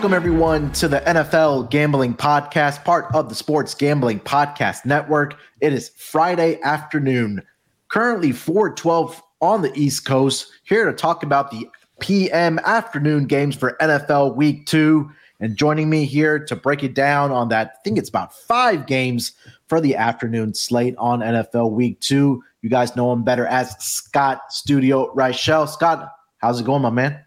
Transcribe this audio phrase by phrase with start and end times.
[0.00, 5.36] Welcome, everyone, to the NFL Gambling Podcast, part of the Sports Gambling Podcast Network.
[5.60, 7.42] It is Friday afternoon,
[7.88, 11.68] currently 412 on the East Coast, here to talk about the
[12.00, 15.06] PM afternoon games for NFL Week 2.
[15.38, 18.86] And joining me here to break it down on that, I think it's about five
[18.86, 19.32] games
[19.68, 22.42] for the afternoon slate on NFL Week 2.
[22.62, 25.68] You guys know him better as Scott Studio Reichel.
[25.68, 27.22] Scott, how's it going, my man?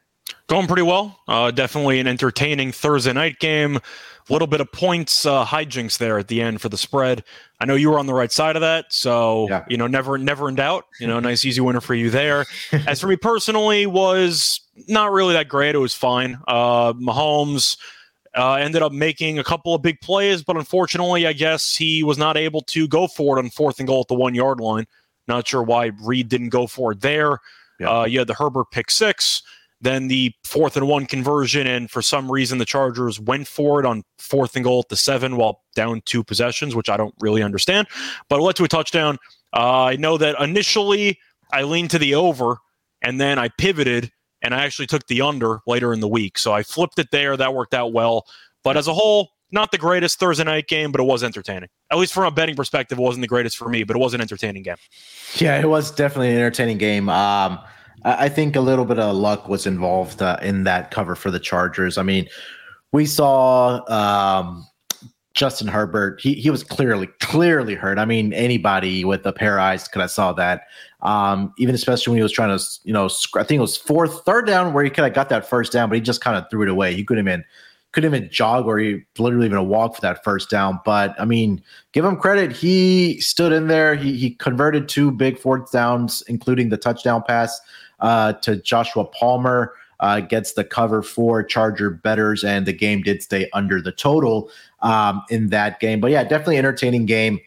[0.48, 1.20] Going pretty well.
[1.28, 3.78] Uh, definitely an entertaining Thursday night game.
[3.78, 7.24] A little bit of points uh, hijinks there at the end for the spread.
[7.60, 9.66] I know you were on the right side of that, so Yeah.
[9.70, 10.86] you know never never in doubt.
[11.00, 12.46] You know, nice easy winner for you there.
[12.88, 15.76] As for me personally, was not really that great.
[15.76, 16.40] It was fine.
[16.48, 17.78] Uh, Mahomes
[18.36, 22.18] uh, ended up making a couple of big plays, but unfortunately, I guess he was
[22.18, 24.86] not able to go for it on fourth and goal at the one yard line.
[25.28, 27.40] Not sure why Reed didn't go for it there.
[27.80, 27.90] Yeah.
[28.02, 29.42] Uh, you had the Herbert pick six,
[29.84, 33.86] then the fourth and one conversion, and for some reason the Chargers went for it
[33.86, 37.44] on fourth and goal at the seven while down two possessions, which I don't really
[37.44, 37.88] understand.
[38.30, 39.18] But it led to a touchdown.
[39.54, 41.20] Uh, I know that initially
[41.52, 42.58] I leaned to the over,
[43.02, 46.38] and then I pivoted and I actually took the under later in the week.
[46.38, 47.36] So I flipped it there.
[47.38, 48.26] That worked out well.
[48.64, 51.70] But as a whole, not the greatest Thursday night game, but it was entertaining.
[51.92, 54.14] At least from a betting perspective, it wasn't the greatest for me, but it was
[54.14, 54.76] an entertaining game.
[55.36, 57.08] Yeah, it was definitely an entertaining game.
[57.08, 57.60] Um,
[58.04, 61.40] I, think a little bit of luck was involved uh, in that cover for the
[61.40, 61.98] Chargers.
[61.98, 62.28] I mean,
[62.92, 64.68] we saw um,
[65.34, 66.22] Justin Herbert.
[66.22, 67.98] He he was clearly clearly hurt.
[67.98, 70.64] I mean, anybody with a pair of eyes could have saw that.
[71.02, 73.76] Um, even especially when he was trying to, you know, sc- I think it was
[73.76, 76.38] fourth, third down where he could have got that first down, but he just kind
[76.38, 76.94] of threw it away.
[76.94, 77.44] He couldn't even
[77.92, 80.80] couldn't even jog or he literally even walk for that first down.
[80.86, 82.52] But I mean, give him credit.
[82.52, 83.96] He stood in there.
[83.96, 87.60] He he converted two big fourth downs, including the touchdown pass
[88.00, 89.74] uh, to Joshua Palmer.
[90.00, 94.50] Uh, gets the cover for Charger betters, and the game did stay under the total
[94.82, 96.02] um, in that game.
[96.02, 97.40] But yeah, definitely entertaining game.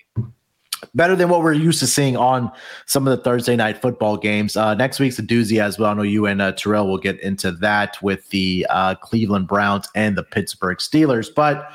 [0.95, 2.51] Better than what we're used to seeing on
[2.87, 4.56] some of the Thursday night football games.
[4.56, 5.91] Uh, next week's a doozy as well.
[5.91, 9.89] I know you and uh, Terrell will get into that with the uh, Cleveland Browns
[9.95, 11.29] and the Pittsburgh Steelers.
[11.35, 11.71] But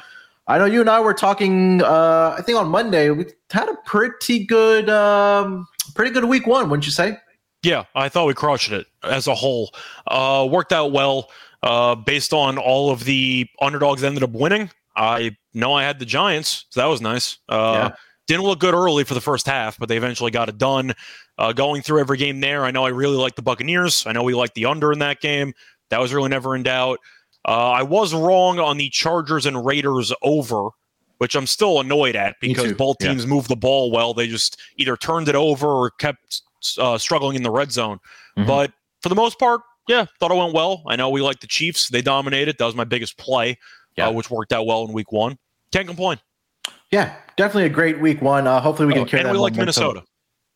[0.47, 1.83] I know you and I were talking.
[1.83, 6.69] Uh, I think on Monday we had a pretty good, um, pretty good week one,
[6.69, 7.17] wouldn't you say?
[7.63, 9.73] Yeah, I thought we crushed it as a whole.
[10.07, 11.29] Uh, worked out well
[11.63, 14.71] uh, based on all of the underdogs that ended up winning.
[14.95, 17.37] I know I had the Giants, so that was nice.
[17.47, 17.95] Uh, Yeah.
[18.27, 20.93] Didn't look good early for the first half, but they eventually got it done.
[21.37, 24.05] Uh, going through every game there, I know I really like the Buccaneers.
[24.07, 25.53] I know we like the under in that game.
[25.89, 26.99] That was really never in doubt.
[27.45, 30.69] Uh, I was wrong on the Chargers and Raiders over,
[31.17, 33.09] which I'm still annoyed at because both yeah.
[33.09, 34.13] teams moved the ball well.
[34.13, 36.43] They just either turned it over or kept
[36.77, 37.99] uh, struggling in the red zone.
[38.37, 38.47] Mhm.
[38.47, 40.83] But for the most part, yeah, thought it went well.
[40.87, 42.57] I know we like the Chiefs; they dominated.
[42.57, 43.57] That was my biggest play,
[43.97, 44.07] Yeah.
[44.07, 45.37] uh, which worked out well in Week One.
[45.71, 46.19] Can't complain.
[46.91, 48.45] Yeah, definitely a great week one.
[48.47, 49.81] Uh, hopefully we can Oh, carry and that we like momentum.
[49.83, 50.03] Minnesota.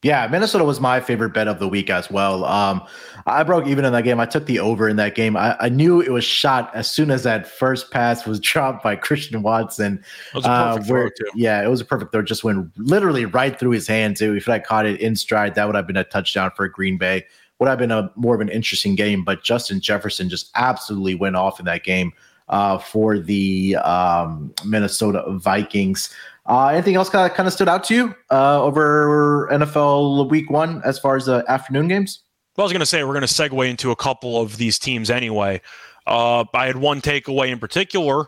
[0.05, 2.45] Yeah, Minnesota was my favorite bet of the week as well.
[2.45, 2.83] Um,
[3.25, 4.19] I broke even in that game.
[4.19, 5.35] I took the over in that game.
[5.35, 8.97] I, I knew it was shot as soon as that first pass was dropped by
[8.97, 10.03] Christian Watson.
[10.33, 11.31] That was a Uh, perfect where- throw too.
[11.33, 12.21] Yeah, it was a perfect throw.
[12.21, 14.21] Just went literally right through his hands.
[14.21, 17.25] If I caught it in stride, that would have been a touchdown for Green Bay.
[17.57, 19.23] Would have been a more of an interesting game.
[19.23, 22.13] But Justin Jefferson just absolutely went off in that game
[22.47, 26.13] uh, for the um, Minnesota Vikings.
[26.47, 30.49] Uh, anything else kind of, kind of stood out to you uh, over NFL Week
[30.49, 32.21] One as far as the afternoon games?
[32.55, 34.77] Well, I was going to say we're going to segue into a couple of these
[34.79, 35.61] teams anyway.
[36.07, 38.27] Uh, I had one takeaway in particular,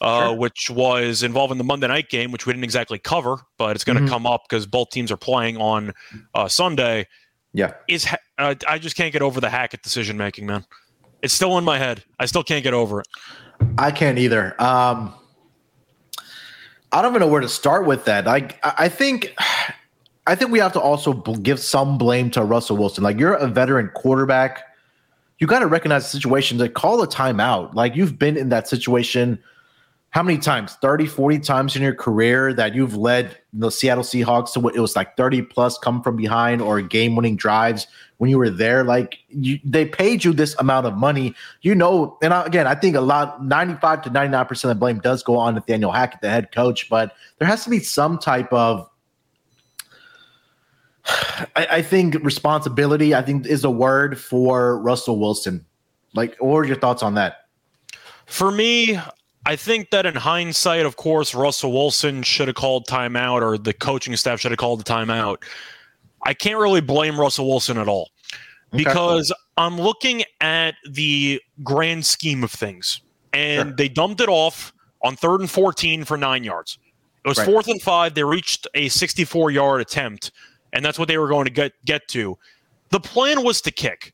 [0.00, 0.36] uh, Sure.
[0.36, 3.98] which was involving the Monday night game, which we didn't exactly cover, but it's going
[3.98, 4.08] to Mhm.
[4.08, 5.92] come up because both teams are playing on
[6.34, 7.06] uh, Sunday.
[7.52, 7.72] Yeah.
[7.86, 10.64] Is ha- uh, I just can't get over the Hackett decision making, man.
[11.22, 12.02] It's still in my head.
[12.18, 13.06] I still can't get over it.
[13.76, 14.54] I can't either.
[14.62, 15.12] Um,
[16.92, 18.26] I don't even know where to start with that.
[18.26, 19.34] I I think,
[20.26, 23.04] I think we have to also give some blame to Russell Wilson.
[23.04, 24.62] Like, you're a veteran quarterback.
[25.38, 27.74] you got to recognize the situation to call a timeout.
[27.74, 29.38] Like you've been in that situation
[30.18, 30.74] how many times?
[30.82, 34.80] 30 40 times in your career that you've led the seattle seahawks to what it
[34.80, 37.86] was like 30 plus come from behind or game winning drives
[38.16, 38.82] when you were there?
[38.82, 41.36] Like you, they paid you this amount of money.
[41.62, 44.98] You know and I, again i think a lot 95 to 99% of the blame
[44.98, 48.52] does go on nathaniel hackett the head coach but there has to be some type
[48.52, 48.90] of
[51.54, 55.64] I, I think responsibility i think is a word for russell wilson.
[56.12, 57.44] Like what are your thoughts on that?
[58.26, 58.98] For me,
[59.48, 63.72] I think that in hindsight, of course, Russell Wilson should have called timeout or the
[63.72, 65.38] coaching staff should have called the timeout.
[66.26, 68.10] I can't really blame Russell Wilson at all
[68.72, 73.00] because I'm looking at the grand scheme of things.
[73.32, 73.76] And Sure.
[73.76, 76.76] they dumped it off on third and 14 for nine yards.
[77.24, 77.46] It was Right.
[77.46, 78.12] fourth and five.
[78.12, 80.30] They reached a 64 yard attempt,
[80.74, 82.36] and that's what they were going to get, get to.
[82.90, 84.12] The plan was to kick.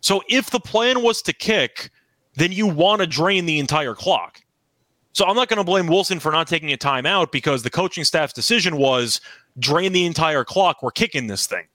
[0.00, 1.90] So if the plan was to kick,
[2.34, 4.40] then you want to drain the entire clock.
[5.14, 8.02] So I'm not going to blame Wilson for not taking a timeout because the coaching
[8.02, 9.20] staff's decision was
[9.60, 10.82] drain the entire clock.
[10.82, 11.66] We're kicking this thing.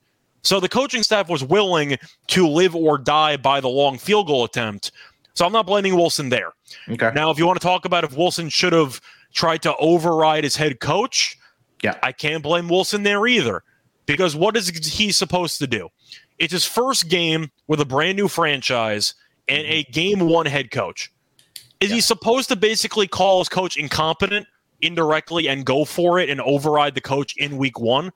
[0.42, 1.98] So the coaching staff was willing
[2.28, 4.92] to live or die by the long field goal attempt.
[5.32, 6.52] So I'm not blaming Wilson there.
[6.90, 9.00] okay Now, if you want to talk about if Wilson should have
[9.32, 11.38] tried to override his head coach,
[11.82, 13.62] yeah I can't blame Wilson there either.
[14.04, 15.88] Because what is he supposed to do?
[16.38, 19.14] It's his first game with a brand new franchise
[19.48, 19.72] and mm-hmm.
[19.72, 21.10] a game one head coach.
[21.80, 24.46] Is he supposed to basically call his coach incompetent
[24.82, 28.12] indirectly and go for it and override the coach in week one?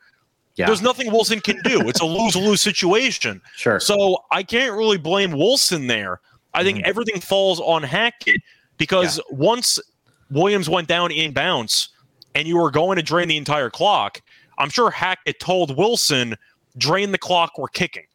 [0.57, 1.89] yeah There's nothing Wilson can do.
[1.89, 3.41] It's a lose lose situation.
[3.57, 6.21] sure So I can't really blame Wilson there.
[6.53, 6.83] I think Mhm.
[6.89, 8.41] everything falls on Hackett
[8.79, 9.79] because once
[10.31, 11.89] Williams went down in bounce
[12.35, 14.21] and you were going to drain the entire clock,
[14.59, 16.37] I'm sure Hackett told Wilson,
[16.77, 18.07] drain the clock, we're kicking.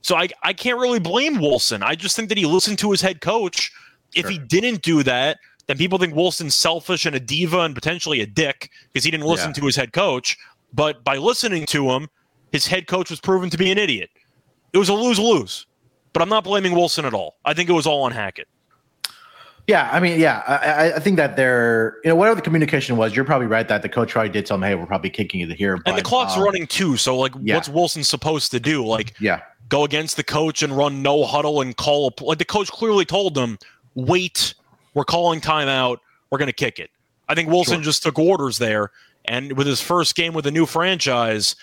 [0.00, 1.82] So I, I can't really blame Wilson.
[1.82, 3.70] I just think that he listened to his head coach.
[4.16, 8.20] If he didn't do that, then people think Wilson's selfish and a diva and potentially
[8.20, 9.54] a dick because he didn't listen Yeah.
[9.60, 10.36] to his head coach.
[10.72, 12.08] But by listening to him,
[12.52, 14.10] his head coach was proven to be an idiot.
[14.72, 15.66] It was a lose lose.
[16.12, 17.36] But I'm not blaming Wilson at all.
[17.44, 18.48] I think it was all on Hackett.
[19.66, 20.54] Yeah, I mean, yeah, I,
[20.90, 23.82] I- I think that they're, you know, whatever the communication was, you're probably right that
[23.82, 25.78] the coach probably did tell him, hey, we're probably kicking you to here.
[25.86, 26.96] And the clock's um, running too.
[26.96, 27.56] So, like, yeah.
[27.56, 28.86] what's Wilson supposed to do?
[28.86, 32.44] Like, Yeah, go against the coach and run no huddle and call a like the
[32.44, 33.58] coach clearly told them,
[33.96, 34.54] wait,
[34.94, 35.98] we're calling timeout,
[36.30, 36.90] we're gonna kick it.
[37.28, 38.92] I think Wilson just took orders there,
[39.24, 41.56] and with his first game with a new franchise,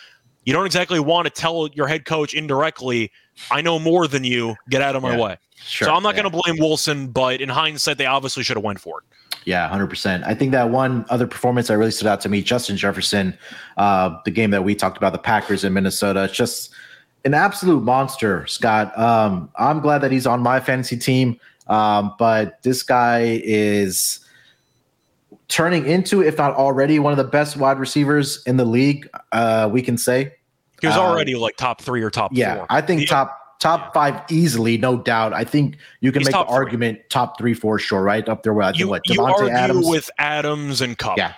[0.44, 3.10] you don't exactly want to tell your head coach indirectly,
[3.50, 5.22] I know more than you, get out of my Yeah.
[5.24, 5.38] way.
[5.66, 5.88] sure.
[5.88, 6.24] so I'm not yeah.
[6.24, 9.06] gonna blame Wilson, but in hindsight, they obviously should have went for it.
[9.46, 10.24] Yeah, hundred percent.
[10.26, 13.38] I think that one other performance that really stood out to me, Justin Jefferson,
[13.78, 16.72] uh, the game that we talked about, the Packers in Minnesota, it's just
[17.26, 18.98] an absolute monster, Scott.
[19.00, 24.20] Um, I'm glad that he's on my fantasy team, um, but this guy is
[25.48, 29.08] turning into, if not already, one of the best wide receivers in the league.
[29.32, 30.34] Uh, we can say,
[30.82, 32.66] He was Um, already like top three or top yeah, four.
[32.70, 35.32] I think top top five easily, no doubt.
[35.34, 36.54] I think you can He's make the three.
[36.54, 39.34] argument top three for sure, right up there with I think you, what you Davante
[39.34, 39.88] argue Adams.
[39.88, 41.18] with Adams and Kupp.
[41.18, 41.34] yeah,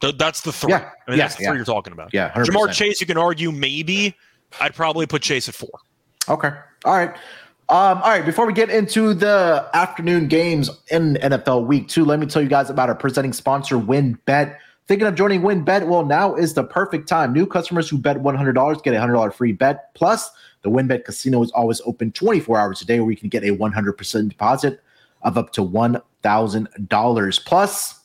[0.00, 0.70] Th- that's the three.
[0.72, 1.48] Yeah, I mean, yeah, that's the yeah.
[1.50, 2.14] three you're talking about.
[2.14, 2.44] yeah, 100%.
[2.46, 4.16] Ja'Marr Chase, you can argue maybe.
[4.60, 5.68] I'd probably put Chase at four.
[6.28, 6.50] Okay.
[6.86, 7.14] All right.
[7.70, 8.24] Um, all right.
[8.24, 12.48] Before we get into the afternoon games in NFL Week Two, let me tell you
[12.48, 14.56] guys about our presenting sponsor, WynnBET.
[14.86, 15.86] Thinking of joining WynnBET?
[15.86, 17.34] Well, now is the perfect time.
[17.34, 19.92] New customers who bet $100 get a $100 free bet.
[19.92, 20.30] Plus,
[20.62, 23.54] the WynnBET Casino is always open 24 hours a day, where you can get a
[23.54, 24.80] 100% deposit
[25.20, 27.44] of up to $1,000.
[27.44, 27.97] Plus,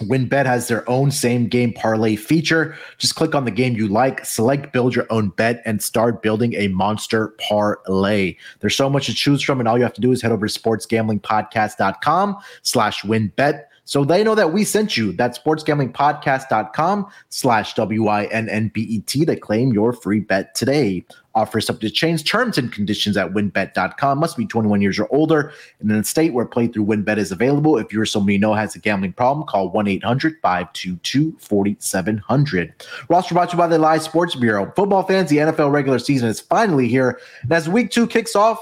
[0.00, 2.76] WynnBET has their own same game parlay feature.
[2.98, 6.54] Just click on the game you like, select build your own bet, and start building
[6.54, 8.36] a monster parlay.
[8.60, 10.46] There's so much to choose from, and all you have to do is head over
[10.46, 13.64] to sportsgamblingpodcast.com slash wynnbet.
[13.84, 15.12] So they know that we sent you.
[15.14, 21.04] that sportsgamblingpodcast.com slash W-I-N-N-B-E-T to claim your free bet today.
[21.40, 24.18] Offers subject to change terms and conditions at wynnbet.com.
[24.18, 27.78] Must be 21 years or older and in a state where playthrough WynnBET is available.
[27.78, 32.72] If you're somebody you know has a gambling problem, call 1-800-522-4700.
[33.08, 34.70] Roster brought to you by the Elias Sports Bureau.
[34.76, 37.18] Football fans, the NFL regular season is finally here.
[37.42, 38.58] And as week two kicks off,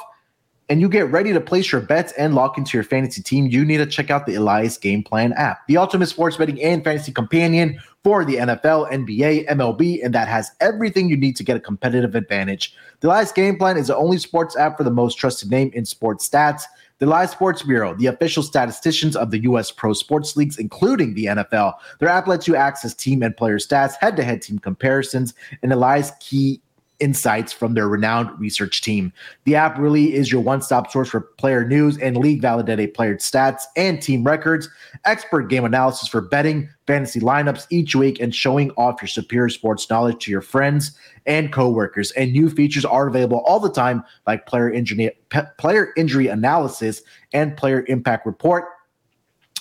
[0.69, 3.65] and you get ready to place your bets and lock into your fantasy team, you
[3.65, 7.11] need to check out the Elias Game Plan app, the ultimate sports betting and fantasy
[7.13, 11.61] companion for the NFL, NBA, MLB, and that has everything you need to get a
[11.61, 12.75] competitive advantage.
[13.01, 15.85] The Elias Game Plan is the only sports app for the most trusted name in
[15.85, 16.65] sports stats.
[16.99, 19.71] The Elias Sports Bureau, the official statisticians of the U.S.
[19.71, 21.75] pro sports leagues, including the NFL.
[22.01, 25.33] Their app lets you access team and player stats, head to head team comparisons,
[25.63, 26.61] and Elias key
[27.01, 29.13] insights from their renowned research team.
[29.45, 33.17] The app really is your one stop source for player news and league validated player
[33.17, 34.69] stats and team records,
[35.05, 39.89] expert game analysis for betting, fantasy lineups each week, and showing off your superior sports
[39.89, 42.11] knowledge to your friends and coworkers.
[42.13, 45.11] And new features are available all the time, like player injury,
[45.59, 47.03] player injury analysis
[47.33, 48.65] and player impact report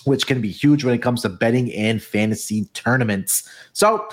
[0.07, 3.47] which can be huge when it comes to betting and fantasy tournaments.
[3.73, 4.07] So,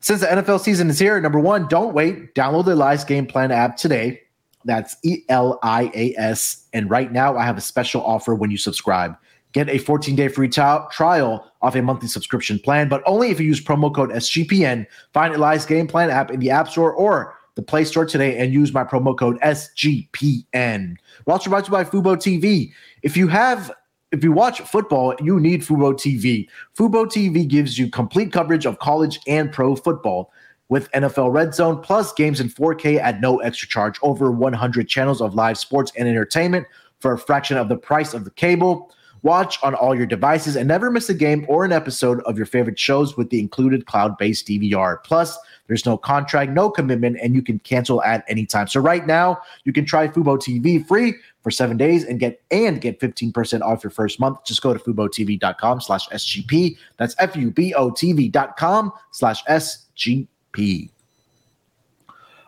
[0.00, 2.34] since the NFL season is here, number one, don't wait.
[2.34, 4.20] Download the Elias Game Plan app today.
[4.64, 6.66] That's E L I A S.
[6.72, 9.16] And right now, I have a special offer when you subscribe.
[9.52, 13.40] Get a 14 day free t- trial off a monthly subscription plan, but only if
[13.40, 14.86] you use promo code SGPN.
[15.12, 18.52] Find Elias Game Plan app in the App Store or the Play Store today and
[18.52, 20.96] use my promo code SGPN.
[21.26, 22.72] We're also brought to you by Fubo TV.
[23.02, 23.72] If you have
[24.12, 26.48] if you watch football, you need Fubo TV.
[26.76, 30.32] Fubo TV gives you complete coverage of college and pro football
[30.68, 33.98] with NFL Red Zone plus games in 4K at no extra charge.
[34.02, 36.66] Over 100 channels of live sports and entertainment
[36.98, 38.92] for a fraction of the price of the cable.
[39.22, 42.46] Watch on all your devices and never miss a game or an episode of your
[42.46, 45.02] favorite shows with the included cloud based DVR.
[45.04, 48.66] Plus, there's no contract, no commitment, and you can cancel at any time.
[48.66, 52.80] So right now, you can try Fubo TV free for seven days and get and
[52.80, 54.44] get 15% off your first month.
[54.44, 56.76] Just go to FuboTV.com slash SGP.
[56.96, 60.90] That's F-U-B-O-TV.com slash SGP.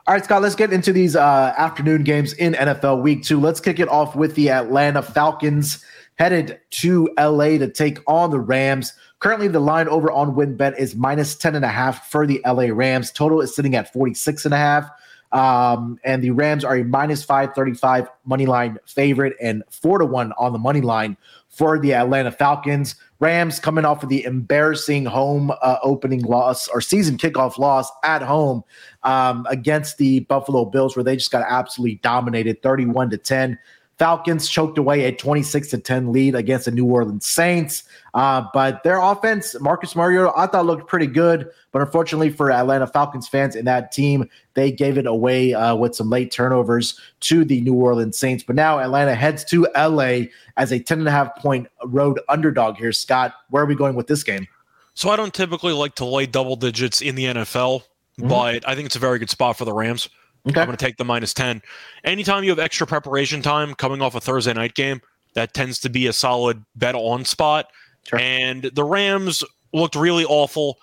[0.04, 3.38] All right, Scott, let's get into these uh, afternoon games in NFL Week 2.
[3.38, 5.84] Let's kick it off with the Atlanta Falcons
[6.16, 8.92] headed to LA to take on the Rams.
[9.18, 13.10] Currently, the line over on WynnBET is minus 10.5 for the LA Rams.
[13.10, 14.90] Total is sitting at 46.5.
[15.32, 20.32] Um, and the Rams are a minus 535 money line favorite and four to one
[20.38, 21.16] on the money line
[21.48, 22.96] for the Atlanta Falcons.
[23.18, 28.20] Rams coming off of the embarrassing home uh, opening loss or season kickoff loss at
[28.20, 28.62] home
[29.04, 33.58] um, against the Buffalo Bills, where they just got absolutely dominated 31 to 10.
[33.98, 37.84] Falcons choked away a 26 to 10 lead against the New Orleans Saints.
[38.14, 41.48] Uh, but their offense, Marcus Mariota, I thought looked pretty good.
[41.70, 45.94] But unfortunately for Atlanta Falcons fans in that team, they gave it away uh, with
[45.94, 48.42] some late turnovers to the New Orleans Saints.
[48.42, 52.76] But now Atlanta heads to LA as a 10 and a half point road underdog
[52.76, 52.92] here.
[52.92, 54.46] Scott, where are we going with this game?
[54.94, 57.82] So I don't typically like to lay double digits in the NFL,
[58.18, 58.28] mm-hmm.
[58.28, 60.08] but I think it's a very good spot for the Rams.
[60.48, 60.60] Okay.
[60.60, 61.62] I'm going to take the minus 10.
[62.04, 65.00] Anytime you have extra preparation time coming off a Thursday night game,
[65.34, 67.68] that tends to be a solid bet on spot.
[68.04, 68.18] Sure.
[68.18, 70.78] And the Rams looked really awful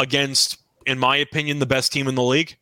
[0.00, 2.56] against, in my opinion, the best team in the league.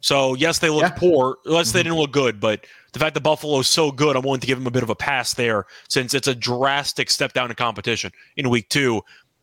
[0.00, 0.98] So, yes, they looked yeah.
[0.98, 1.36] poor.
[1.44, 1.78] Yes, mm-hmm.
[1.78, 4.58] they didn't look good, but the fact that Buffalo's so good, I'm willing to give
[4.58, 8.10] them a bit of a pass there since it's a drastic step down in competition
[8.36, 9.02] in week two.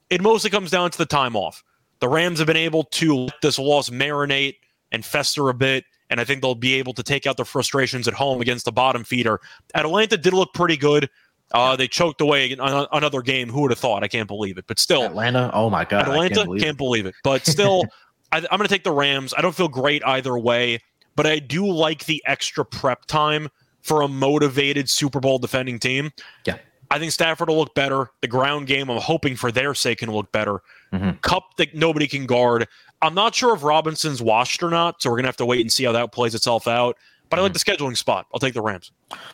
[0.10, 1.64] It mostly comes down to the time off.
[2.02, 4.58] The Rams have been able to let this loss marinate–
[4.92, 5.86] and fester a bit.
[6.10, 8.72] And I think they'll be able to take out their frustrations at home against the
[8.72, 9.40] bottom feeder.
[9.76, 11.10] Atlanta did look pretty good.
[11.52, 13.50] Uh, they choked away another game.
[13.50, 14.04] Who would have thought?
[14.04, 14.66] I can't believe it.
[14.68, 15.50] But still, Atlanta.
[15.54, 17.16] Oh my god, Atlanta can't believe, can't believe it.
[17.24, 17.86] But still,
[18.32, 19.34] I, I'm going to take the Rams.
[19.36, 20.80] I don't feel great either way,
[21.16, 23.50] but I do like the extra prep time
[23.82, 26.12] for a motivated Super Bowl defending team.
[26.46, 26.58] Yeah.
[26.92, 28.10] I think Stafford will look better.
[28.22, 30.62] The ground game, I'm hoping for their sake, can look better.
[30.92, 31.18] Mm-hmm.
[31.22, 32.68] Kupp that nobody can guard.
[33.02, 35.72] I'm not sure if Robinson's washed or not, so we're gonna have to wait and
[35.72, 36.98] see how that plays itself out.
[37.30, 38.26] But I like the scheduling spot.
[38.34, 38.92] I'll take the Rams.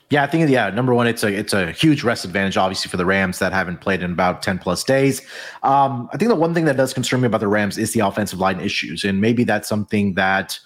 [0.09, 0.69] Yeah, I think yeah.
[0.69, 3.79] Number one, it's a it's a huge rest advantage, obviously for the Rams that haven't
[3.79, 5.21] played in about ten plus days.
[5.63, 8.01] Um, I think the one thing that does concern me about the Rams is the
[8.01, 10.59] offensive line issues, and maybe that's something that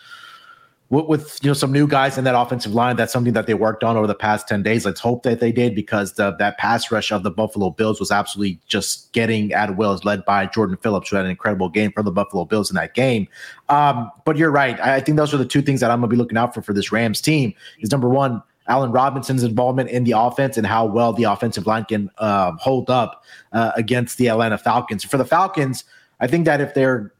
[0.90, 2.96] with, with, you know some new guys in that offensive line.
[2.96, 4.86] That's something that they worked on over the past ten days.
[4.86, 8.12] Let's hope that they did because the, that pass rush of the Buffalo Bills was
[8.12, 10.00] absolutely just getting at will.
[10.04, 12.94] Led by Jordan Phillips, who had an incredible game for the Buffalo Bills in that
[12.94, 13.28] game.
[13.70, 14.80] Um, but you're right.
[14.80, 16.54] I, I think those are the two things that I'm going to be looking out
[16.54, 17.54] for for this Rams team.
[17.80, 18.42] Is number one.
[18.68, 22.88] Allen Robinson's involvement in the offense and how well the offensive line can uh, hold
[22.88, 25.04] up uh, against the Atlanta Falcons.
[25.04, 25.86] For the Falcons,
[26.20, 27.12] I think that if they're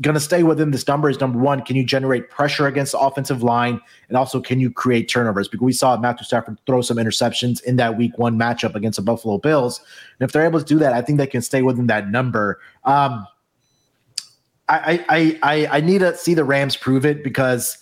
[0.00, 2.98] going to stay within this number is number one, can you generate pressure against the
[2.98, 3.80] offensive line?
[4.08, 5.48] And also, can you create turnovers?
[5.48, 9.02] Because we saw Matthew Stafford throw some interceptions in that week one matchup against the
[9.02, 9.80] Buffalo Bills.
[10.18, 12.60] And if they're able to do that, I think they can stay within that number.
[12.84, 13.26] Um,
[14.68, 17.78] I, I, I, I need to see the Rams prove it because,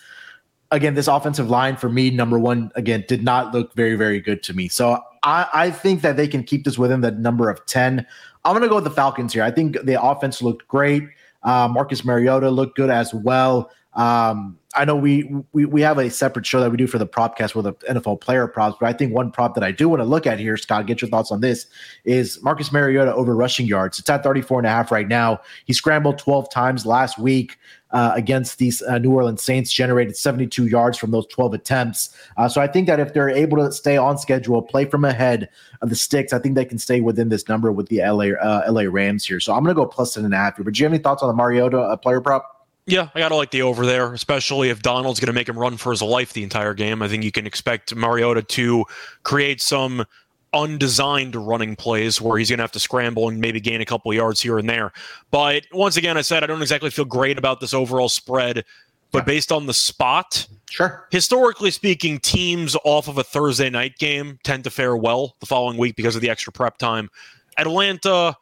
[0.70, 4.42] again, this offensive line for me, number one, again, did not look very, very good
[4.44, 4.68] to me.
[4.68, 8.06] So I, I think that they can keep this within the number of 10.
[8.44, 9.42] I'm going to go with the Falcons here.
[9.42, 11.02] I think the offense looked great.
[11.42, 13.70] Uh, Marcus Mariota looked good as well.
[13.96, 17.06] Um, I know we, we we have a separate show that we do for the
[17.06, 20.00] propcast with the NFL player props, but I think one prop that I do want
[20.00, 21.66] to look at here, Scott, get your thoughts on this,
[22.04, 23.98] is Marcus Mariota over rushing yards.
[23.98, 25.40] It's at 34 and a half right now.
[25.64, 27.56] He scrambled 12 times last week
[27.92, 32.14] uh, against these uh, New Orleans Saints, generated 72 yards from those 12 attempts.
[32.36, 35.48] Uh, so I think that if they're able to stay on schedule, play from ahead
[35.80, 38.70] of the sticks, I think they can stay within this number with the LA uh,
[38.70, 39.40] LA Rams here.
[39.40, 40.64] So I'm going to go plus 10 and a half here.
[40.64, 42.55] But do you have any thoughts on the Mariota uh, player prop?
[42.86, 45.90] Yeah, I gotta like the over there, especially if Donald's gonna make him run for
[45.90, 47.02] his life the entire game.
[47.02, 48.84] I think you can expect Mariota to
[49.24, 50.06] create some
[50.52, 54.40] undesigned running plays where he's gonna have to scramble and maybe gain a couple yards
[54.40, 54.92] here and there.
[55.32, 58.64] But once again, I said I don't exactly feel great about this overall spread.
[59.12, 61.06] But based on the spot, Sure.
[61.10, 65.78] historically speaking, teams off of a Thursday night game tend to fare well the following
[65.78, 67.08] week because of the extra prep time.
[67.56, 68.36] Atlanta,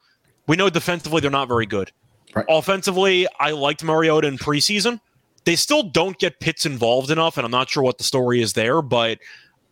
[0.48, 1.92] we know defensively they're not very good.
[2.34, 2.46] Right.
[2.48, 5.00] Offensively, I liked Mariota in preseason.
[5.44, 8.54] They still don't get Pitts involved enough, and I'm not sure what the story is
[8.54, 9.18] there, but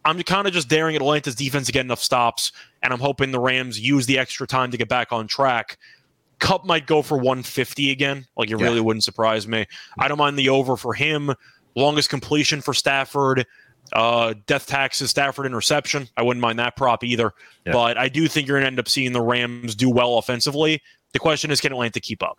[0.05, 2.53] I'm kind of just daring Atlanta's defense to get enough stops,
[2.83, 5.79] and I'm hoping the Rams use the extra time to get back on track.
[6.41, 8.27] Kupp might go for 150 again.
[8.37, 8.67] Like it Yeah.
[8.67, 9.65] really wouldn't surprise me.
[9.99, 11.33] I don't mind the over for him.
[11.77, 13.47] Longest completion for Stafford.
[13.93, 16.09] Uh, death taxes, Stafford interception.
[16.17, 17.33] I wouldn't mind that prop either.
[17.65, 17.73] Yeah.
[17.73, 20.83] But I do think you're going to end up seeing the Rams do well offensively.
[21.13, 22.39] The question is, can Atlanta keep up?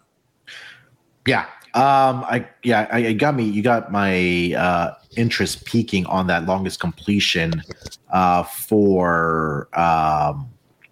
[1.26, 1.46] Yeah.
[1.76, 3.46] Um, I yeah, I, I got me.
[3.46, 7.64] You got my uh, interest peaking on that longest completion
[8.12, 10.50] uh, for um,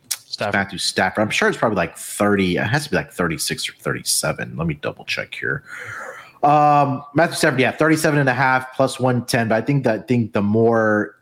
[0.09, 0.53] Stafford.
[0.53, 1.21] Matthew Stafford.
[1.21, 2.57] I'm sure it's probably like 30.
[2.57, 4.57] It has to be like 36 or 37.
[4.57, 5.63] Let me double check here.
[6.41, 9.49] Um, Matthew Stafford, yeah, 37 and a half plus 110.
[9.49, 11.15] But I think that I think the more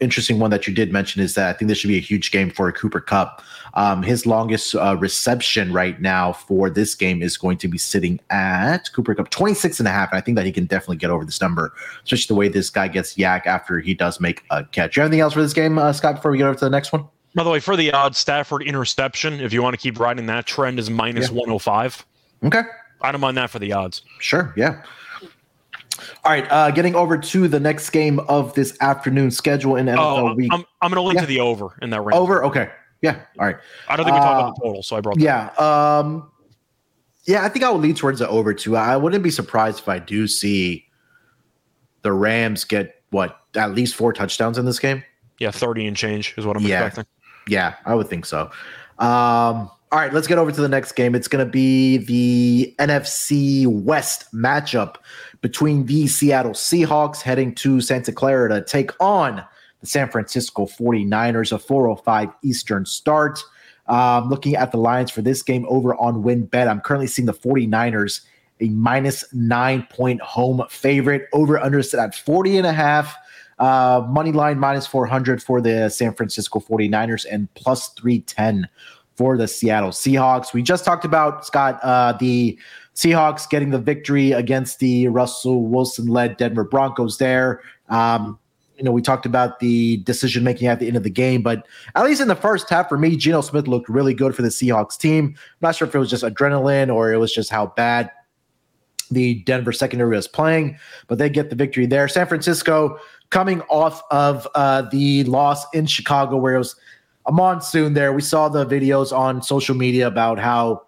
[0.00, 2.30] interesting one that you did mention is that I think this should be a huge
[2.30, 3.42] game for a Cooper Kupp.
[3.76, 8.20] Um, his longest uh, reception right now for this game is going to be sitting
[8.30, 10.10] at Cooper Kupp 26 and a half.
[10.12, 11.72] And I think that he can definitely get over this number,
[12.04, 14.96] especially the way this guy gets yak after he does make a catch.
[14.96, 16.70] You have anything else for this game, uh, Scott, before we get over to the
[16.70, 17.04] next one?
[17.34, 20.46] By the way, for the odds, Stafford interception, if you want to keep riding that
[20.46, 21.34] trend, is minus Yeah.
[21.34, 22.06] 105.
[22.44, 22.62] Okay.
[23.00, 24.02] I don't mind that for the odds.
[24.20, 24.54] Sure.
[24.56, 24.82] Yeah.
[26.24, 26.46] All right.
[26.50, 30.50] Uh, getting over to the next game of this afternoon schedule in NFL Oh, week.
[30.52, 31.20] I'm, I'm going to link Yeah.
[31.22, 32.14] to the over in that range.
[32.14, 32.44] over.
[32.44, 32.70] Okay.
[33.04, 33.20] Yeah.
[33.38, 33.56] All right.
[33.88, 35.22] I don't think we talked Uh, about the total, so I brought that.
[35.22, 35.98] Yeah.
[35.98, 36.30] Um,
[37.26, 37.44] yeah.
[37.44, 38.76] I think I would lean towards the over too.
[38.76, 40.86] I wouldn't be surprised if I do see
[42.02, 45.04] the Rams get what at least four touchdowns in this game.
[45.38, 46.86] Yeah, 30 and change is what I'm Yeah.
[46.86, 47.04] expecting.
[47.46, 48.50] Yeah, I would think so.
[48.98, 51.14] Um, all right, let's get over to the next game.
[51.14, 54.96] It's going to be the NFC West matchup
[55.42, 59.44] between the Seattle Seahawks heading to Santa Clara to take on
[59.84, 63.44] the San Francisco 49ers, a 405 Eastern start.
[63.86, 67.34] Um, looking at the lines for this game over on WynnBET, I'm currently seeing the
[67.34, 68.22] 49ers
[68.60, 73.14] a minus nine point home favorite over under set at 40 and a half.
[73.58, 78.68] Uh, money line minus 400 for the San Francisco 49ers and plus 310
[79.16, 80.52] for the Seattle Seahawks.
[80.52, 82.58] We just talked about, Scott, uh, the
[82.96, 87.60] Seahawks getting the victory against the Russell Wilson led Denver Broncos there.
[87.90, 88.38] Um,
[88.76, 91.66] you know, we talked about the decision making at the end of the game, but
[91.94, 94.48] at least in the first half, for me, Geno Smith looked really good for the
[94.48, 95.34] Seahawks team.
[95.36, 98.10] I'm not sure if it was just adrenaline or it was just how bad
[99.10, 102.08] the Denver secondary was playing, but they get the victory there.
[102.08, 102.98] San Francisco
[103.30, 106.76] coming off of uh, the loss in Chicago, where it was
[107.26, 108.12] a monsoon there.
[108.12, 110.86] We saw the videos on social media about how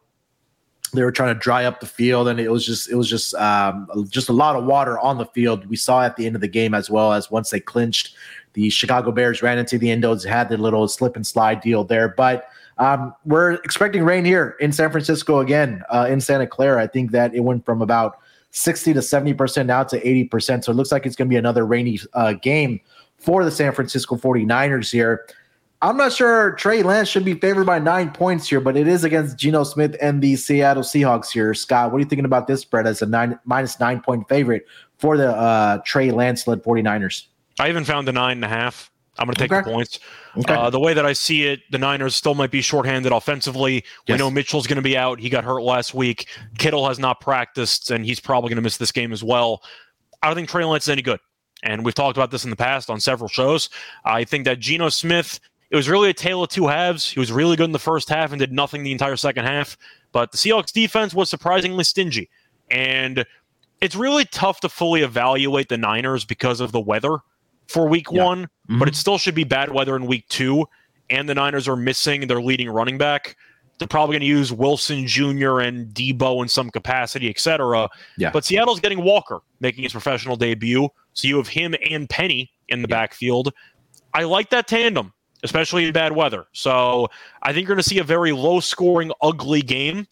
[0.92, 3.34] they were trying to dry up the field, and it was just it was just
[3.34, 5.66] um, just a lot of water on the field.
[5.66, 8.14] We saw at the end of the game as well as once they clinched,
[8.54, 12.08] the Chicago Bears ran into the endos, had their little slip and slide deal there,
[12.08, 12.48] but.
[12.78, 16.82] Um, we're expecting rain here in San Francisco again, uh, in Santa Clara.
[16.82, 18.18] I think that it went from about
[18.50, 20.64] 60 to 70% now to 80%.
[20.64, 22.80] So it looks like it's going to be another rainy uh, game
[23.18, 25.26] for the San Francisco 49ers here.
[25.82, 29.04] I'm not sure Trey Lance should be favored by nine points here, but it is
[29.04, 31.52] against Geno Smith and the Seattle Seahawks here.
[31.54, 34.66] Scott, what are you thinking about this spread as a nine minus nine point favorite
[34.98, 37.26] for the uh, Trey Lance led 49ers?
[37.60, 38.90] I even found the nine and a half.
[39.18, 39.62] I'm going to take Okay.
[39.68, 39.98] the points.
[40.36, 40.52] Okay.
[40.52, 43.82] Uh, the way that I see it, the Niners still might be shorthanded offensively.
[44.08, 45.18] We know Mitchell's going to be out.
[45.20, 46.26] He got hurt last week.
[46.58, 49.62] Kittle has not practiced, and he's probably going to miss this game as well.
[50.22, 51.20] I don't think Trey Lance is any good.
[51.62, 53.70] And we've talked about this in the past on several shows.
[54.04, 55.40] I think that Geno Smith,
[55.76, 57.10] it was really a tale of two halves.
[57.10, 59.76] He was really good in the first half and did nothing the entire second half.
[60.12, 62.30] But the Seahawks defense was surprisingly stingy.
[62.70, 63.26] And
[63.82, 67.18] it's really tough to fully evaluate the Niners because of the weather
[67.68, 68.24] for week Yeah.
[68.24, 68.94] one, but it mm-hmm.
[68.94, 70.66] still should be bad weather in week two.
[71.10, 73.36] And the Niners are missing their leading running back.
[73.78, 75.60] They're probably going to use Wilson Jr.
[75.60, 77.90] and Deebo in some capacity, etc.
[78.16, 78.30] Yeah.
[78.30, 80.88] But Seattle's getting Walker making his professional debut.
[81.12, 83.52] So you have him and Penny in the backfield.
[84.14, 86.46] I like that tandem, especially in bad weather.
[86.52, 87.08] So
[87.42, 90.06] I think you're going to see a very low scoring, ugly game,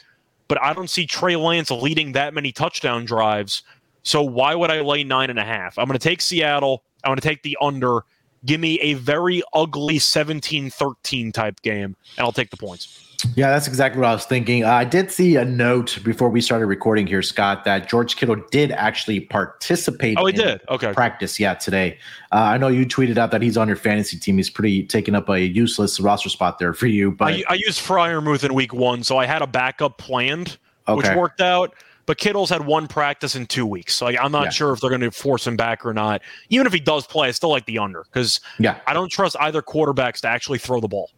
[0.49, 3.63] but I don't see Trey Lance leading that many touchdown drives.
[4.03, 5.79] So why would I lay nine and a half?
[5.79, 6.83] I'm going to take Seattle.
[7.03, 8.05] I'm going to take the under.
[8.45, 13.01] Give me a very ugly 17 13 type game, and I'll take the points.
[13.37, 14.65] Yeah, that's exactly what I was thinking.
[14.65, 18.37] Uh, I did see a note before we started recording here, Scott, that George Kittle
[18.51, 20.19] did actually participate.
[20.19, 20.61] Oh, he in did?
[20.69, 20.93] Okay.
[20.93, 21.99] Practice, yeah, today.
[22.33, 24.37] Uh, I know you tweeted out that he's on your fantasy team.
[24.37, 27.81] He's pretty taking up a useless roster spot there for you, but I, I used
[27.81, 31.75] Freiermuth in week one, so I had a backup planned, which worked out.
[32.07, 34.51] But Kittle's had one practice in two weeks, so like, I'm not Yeah.
[34.51, 36.23] sure if they're going to force him back or not.
[36.51, 39.37] Even if he does play, I still like the under because yeah, I don't trust
[39.41, 41.11] either quarterbacks to actually throw the ball.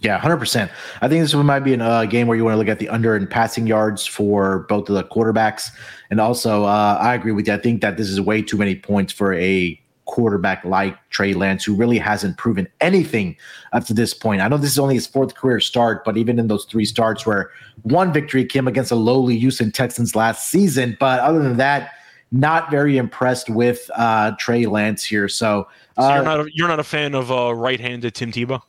[0.00, 0.70] Yeah, hundred percent.
[1.00, 2.78] I think this one might be a uh, game where you want to look at
[2.78, 5.70] the under and passing yards for both of the quarterbacks,
[6.10, 7.54] and also uh, I agree with you.
[7.54, 11.64] I think that this is way too many points for a quarterback like Trey Lance,
[11.64, 13.36] who really hasn't proven anything
[13.72, 14.42] up to this point.
[14.42, 17.24] I know this is only his fourth career start, but even in those three starts,
[17.24, 17.50] where
[17.82, 21.92] one victory came against a lowly Houston Texans last season, but other than that,
[22.32, 25.28] not very impressed with uh, Trey Lance here.
[25.28, 28.60] So, So uh, you're not a, you're not a fan of uh, right-handed Tim Tebow.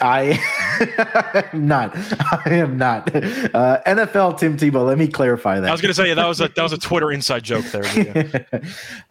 [0.00, 0.40] I
[1.52, 1.96] am not.
[1.96, 3.14] I am not.
[3.14, 4.86] Uh, NFL Tim Tebow.
[4.86, 5.68] Let me clarify that.
[5.68, 7.86] I was going to say that was a that was a Twitter inside joke there.
[7.96, 8.60] yeah.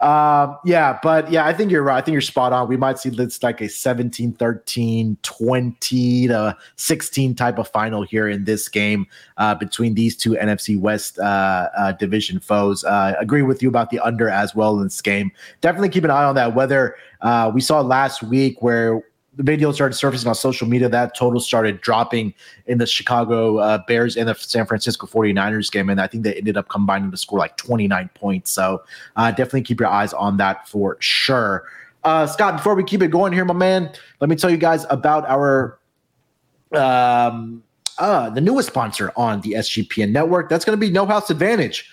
[0.00, 1.98] um, yeah, but yeah, I think you're right.
[1.98, 2.68] I think you're spot on.
[2.68, 8.28] We might see this like a 17 13, 20 to 16 type of final here
[8.28, 12.84] in this game uh, between these two NFC West uh, uh, division foes.
[12.84, 15.30] Uh, agree with you about the under as well in this game.
[15.60, 16.54] Definitely keep an eye on that.
[16.54, 19.02] Whether uh, we saw last week where
[19.38, 22.34] the video started surfacing on social media that total started dropping
[22.66, 26.34] in the chicago uh, bears and the san francisco 49ers game and i think they
[26.34, 28.50] ended up combining to score like 29 points.
[28.50, 28.82] So
[29.16, 31.64] uh, definitely keep your eyes on that for sure.
[32.04, 34.84] Uh, scott before we keep it going here my man let me tell you guys
[34.90, 35.78] about our
[36.72, 37.62] um,
[37.98, 40.48] uh, the newest sponsor on the sgpn network.
[40.48, 41.90] That's going to be no house advantage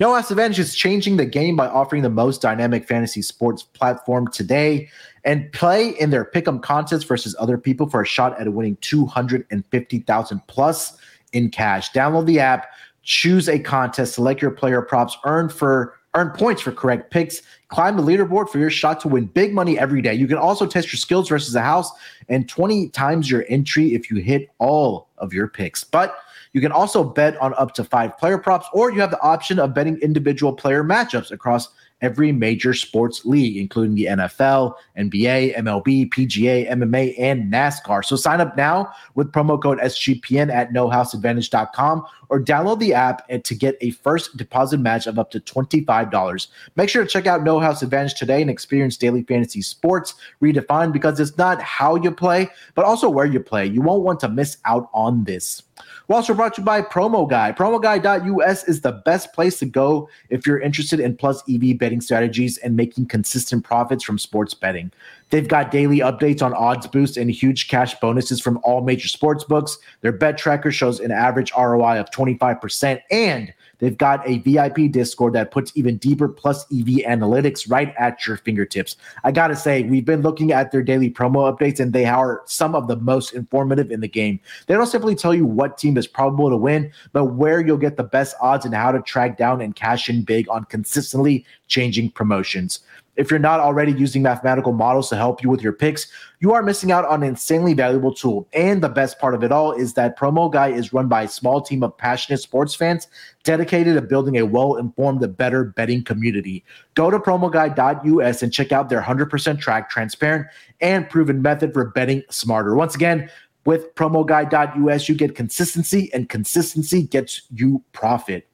[0.00, 4.28] no House Advantage is changing the game by offering the most dynamic fantasy sports platform
[4.28, 4.88] today
[5.24, 10.46] and play in their pick'em contest versus other people for a shot at winning 250,000
[10.46, 10.96] plus
[11.32, 11.90] in cash.
[11.92, 12.68] Download the app,
[13.02, 17.96] choose a contest, select your player props, earn for earn points for correct picks, climb
[17.96, 20.14] the leaderboard for your shot to win big money every day.
[20.14, 21.90] You can also test your skills versus the house
[22.28, 25.84] and 20 times your entry if you hit all of your picks.
[25.84, 26.16] But
[26.52, 29.58] you can also bet on up to five player props, or you have the option
[29.58, 31.68] of betting individual player matchups across
[32.00, 38.04] every major sports league, including the NFL, NBA, MLB, PGA, MMA, and NASCAR.
[38.04, 43.54] So sign up now with promo code SGPN at nohouseadvantage.com or download the app to
[43.54, 46.48] get a first deposit match of up to $25.
[46.76, 50.92] Make sure to check out No House Advantage today and experience daily fantasy sports redefined
[50.92, 53.66] because it's not how you play, but also where you play.
[53.66, 55.62] You won't want to miss out on this.
[56.06, 57.52] We're also brought to you by Promo Guy.
[57.52, 62.56] PromoGuy.us is the best place to go if you're interested in plus EV betting strategies
[62.58, 64.90] and making consistent profits from sports betting.
[65.30, 69.44] They've got daily updates on odds boosts and huge cash bonuses from all major sports
[69.44, 69.76] books.
[70.00, 75.32] Their bet tracker shows an average ROI of 25%, and they've got a VIP Discord
[75.34, 78.96] that puts even deeper plus EV analytics right at your fingertips.
[79.24, 82.74] I gotta say, we've been looking at their daily promo updates, and they are some
[82.74, 84.40] of the most informative in the game.
[84.66, 87.96] They don't simply tell you what team is probable to win, but where you'll get
[87.96, 92.10] the best odds and how to track down and cash in big on consistently changing
[92.10, 92.80] promotions.
[93.18, 96.06] If you're not already using mathematical models to help you with your picks,
[96.38, 98.48] you are missing out on an insanely valuable tool.
[98.52, 101.28] And the best part of it all is that Promo Guy is run by a
[101.28, 103.08] small team of passionate sports fans
[103.42, 106.64] dedicated to building a well informed, better betting community.
[106.94, 110.46] Go to promoguy.us and check out their 100% track, transparent,
[110.80, 112.74] and proven method for betting smarter.
[112.74, 113.28] Once again,
[113.64, 118.47] with promoguy.us, you get consistency, and consistency gets you profit.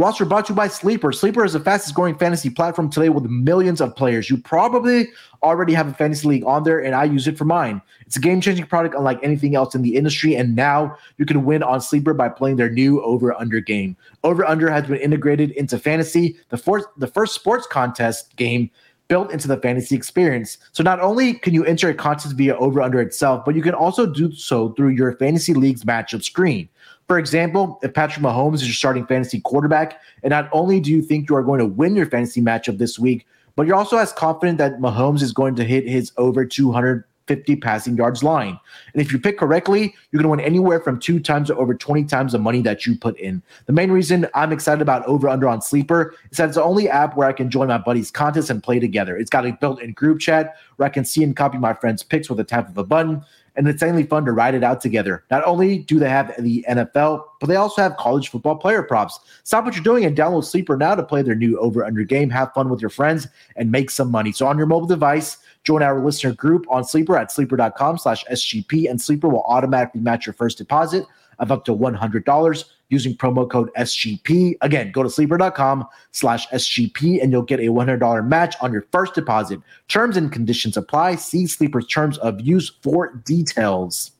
[0.00, 1.12] Roster brought to you by Sleeper.
[1.12, 4.30] Sleeper is the fastest growing fantasy platform today with millions of players.
[4.30, 5.10] You probably
[5.42, 7.82] already have a fantasy league on there, and I use it for mine.
[8.06, 11.44] It's a game changing product unlike anything else in the industry, and now you can
[11.44, 13.94] win on Sleeper by playing their new over under game.
[14.24, 18.70] Over under has been integrated into fantasy, the, first the first sports contest game
[19.08, 20.56] built into the fantasy experience.
[20.72, 23.74] So not only can you enter a contest via over under itself, but you can
[23.74, 26.70] also do so through your fantasy league's matchup screen.
[27.10, 31.02] For example, if Patrick Mahomes is your starting fantasy quarterback, and not only do you
[31.02, 34.12] think you are going to win your fantasy matchup this week, but you're also as
[34.12, 38.60] confident that Mahomes is going to hit his over 250 passing yards line.
[38.92, 41.74] And if you pick correctly, you're going to win anywhere from two times to over
[41.74, 43.42] 20 times the money that you put in.
[43.66, 46.88] The main reason I'm excited about Over Under on Sleeper is that it's the only
[46.88, 49.16] app where I can join my buddies' contests and play together.
[49.16, 52.04] It's got a built in group chat where I can see and copy my friends'
[52.04, 53.24] picks with a tap of a button
[53.60, 55.22] and it's insanely fun to ride it out together.
[55.30, 59.20] Not only do they have the NFL, but they also have college football player props.
[59.44, 62.30] Stop what you're doing and download Sleeper now to play their new over under game.
[62.30, 64.32] Have fun with your friends and make some money.
[64.32, 68.88] So on your mobile device, join our listener group on Sleeper at sleeper.com slash SGP,
[68.88, 71.04] and Sleeper will automatically match your first deposit
[71.38, 74.56] of up to $100 using promo code SGP.
[74.60, 79.14] Again, go to sleeper.com slash SGP and you'll get a $100 match on your first
[79.14, 79.60] deposit.
[79.88, 81.14] Terms and conditions apply.
[81.14, 84.12] See Sleeper's terms of use for details.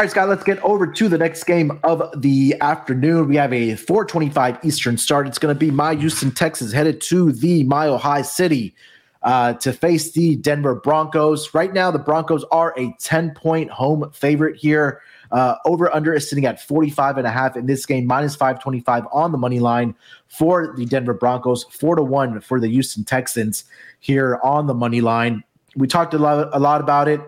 [0.00, 3.26] All right, Scott, let's get over to the next game of the afternoon.
[3.26, 5.26] We have a 425 Eastern start.
[5.26, 8.76] It's going to be my Houston Texas, headed to the Mile High City
[9.22, 11.52] uh, to face the Denver Broncos.
[11.52, 15.00] Right now, the Broncos are a 10 point home favorite here.
[15.30, 19.06] Uh, over under is sitting at 45 and a half in this game, minus 525
[19.12, 19.94] on the money line
[20.28, 23.64] for the Denver Broncos, four to one for the Houston Texans
[24.00, 25.42] here on the money line.
[25.76, 27.20] We talked a lot, a lot about it.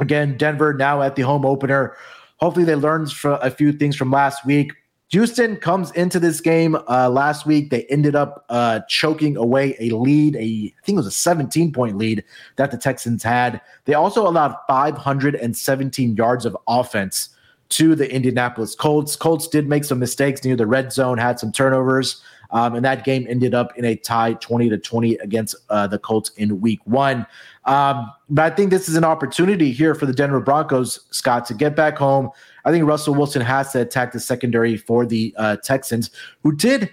[0.00, 1.96] Again, Denver now at the home opener.
[2.36, 4.72] Hopefully, they learned a few things from last week.
[5.10, 7.70] Houston comes into this game uh, last week.
[7.70, 11.72] They ended up uh, choking away a lead, a I think it was a 17
[11.72, 12.24] point lead
[12.56, 13.60] that the Texans had.
[13.86, 17.30] They also allowed 517 yards of offense
[17.70, 19.16] to the Indianapolis Colts.
[19.16, 23.04] Colts did make some mistakes near the red zone, had some turnovers, um, and that
[23.04, 26.80] game ended up in a tie 20 to 20 against uh, the Colts in week
[26.84, 27.26] one.
[27.66, 31.54] Um, but I think this is an opportunity here for the Denver Broncos, Scott, to
[31.54, 32.30] get back home.
[32.68, 36.10] I think Russell Wilson has to attack the secondary for the uh, Texans,
[36.42, 36.90] who did.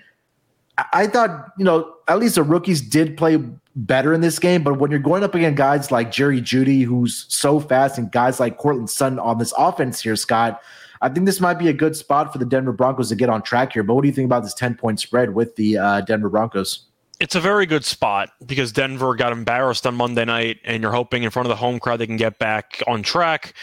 [0.93, 3.37] I thought, you know, at least the rookies did play
[3.75, 4.63] better in this game.
[4.63, 8.39] But when you're going up against guys like Jerry Jeudy, who's so fast, and guys
[8.39, 10.61] like Courtland Sutton on this offense here, Scott,
[11.01, 13.41] I think this might be a good spot for the Denver Broncos to get on
[13.41, 13.83] track here.
[13.83, 16.85] But what do you think about this 10 point spread with the uh, Denver Broncos?
[17.19, 21.23] it's a very good spot because Denver got embarrassed on Monday night, and you're hoping
[21.23, 23.53] in front of the home crowd they can get back on track.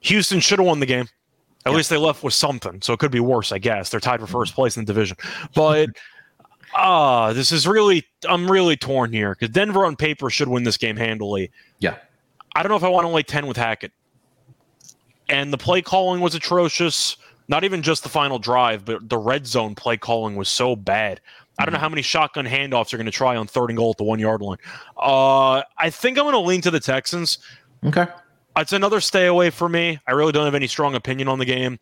[0.00, 1.08] Houston should have won the game.
[1.66, 1.76] At yeah.
[1.76, 3.90] least they left with something, so it could be worse, I guess.
[3.90, 5.16] They're tied for first place in the division,
[5.54, 5.90] but
[6.74, 10.62] ah, uh, this is really I'm really torn here because Denver on paper should win
[10.62, 11.50] this game handily.
[11.80, 11.96] Yeah,
[12.54, 13.92] I don't know if I want to lay ten with Hackett,
[15.28, 17.16] and the play calling was atrocious.
[17.50, 21.20] Not even just the final drive, but the red zone play calling was so bad.
[21.58, 21.82] I don't know mm-hmm.
[21.82, 24.20] how many shotgun handoffs they're going to try on third and goal at the one
[24.20, 24.58] yard line.
[24.96, 27.38] Uh, I think I'm going to lean to the Texans.
[27.84, 28.06] Okay.
[28.60, 30.00] It's another stay away for me.
[30.06, 31.78] I really don't have any strong opinion on the game.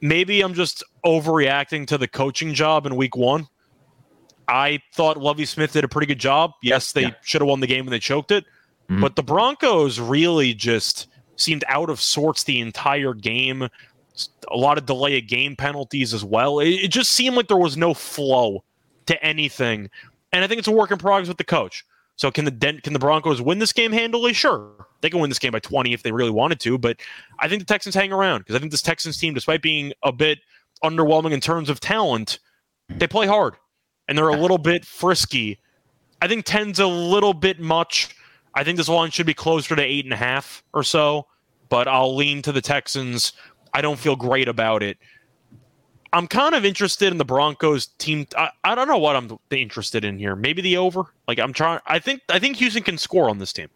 [0.00, 3.48] Maybe I'm just overreacting to the coaching job in week one.
[4.48, 6.52] I thought Lovie Smith did a pretty good job.
[6.62, 7.14] Yes, they yeah.
[7.22, 8.44] should have won the game and they choked it.
[8.88, 9.00] Mm-hmm.
[9.00, 13.68] But the Broncos really just seemed out of sorts the entire game.
[14.50, 16.60] A lot of delay of game penalties as well.
[16.60, 18.62] It, it just seemed like there was no flow
[19.06, 19.90] to anything.
[20.32, 21.84] And I think it's a work in progress with the coach.
[22.16, 24.32] So can the can the Broncos win this game handily?
[24.32, 26.78] Sure, they can win this game by 20 if they really wanted to.
[26.78, 26.98] But
[27.38, 30.12] I think the Texans hang around because I think this Texans team, despite being a
[30.12, 30.38] bit
[30.82, 32.38] underwhelming in terms of talent,
[32.88, 33.56] they play hard
[34.08, 35.58] and they're a little bit frisky.
[36.22, 38.16] I think 10's a little bit much.
[38.54, 41.26] I think this line should be closer to eight and a half or so,
[41.68, 43.32] but I'll lean to the Texans.
[43.74, 44.96] I don't feel great about it.
[46.16, 48.26] I'm kind of interested in the Broncos team.
[48.38, 50.34] I, I don't know what I'm interested in here.
[50.34, 51.04] Maybe the over.
[51.28, 51.80] Like I'm trying.
[51.86, 53.68] I think I think Houston can score on this team.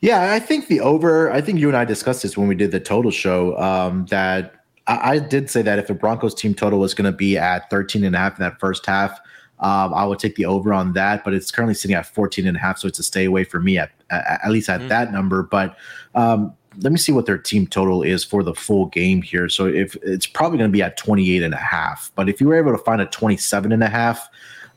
[0.00, 1.28] Yeah, I think the over.
[1.32, 3.58] I think you and I discussed this when we did the total show.
[3.58, 7.16] Um, that I, I did say that if the Broncos team total was going to
[7.16, 9.18] be at 13 and a half in that first half,
[9.58, 11.24] um, I would take the over on that.
[11.24, 13.58] But it's currently sitting at 14 and a half, so it's a stay away for
[13.58, 14.88] me at at, at least at mm-hmm.
[14.90, 15.42] that number.
[15.42, 15.76] But
[16.14, 19.48] um, let me see what their team total is for the full game here.
[19.48, 22.48] So if it's probably going to be at 28 and a half, but if you
[22.48, 24.28] were able to find a 27 and a half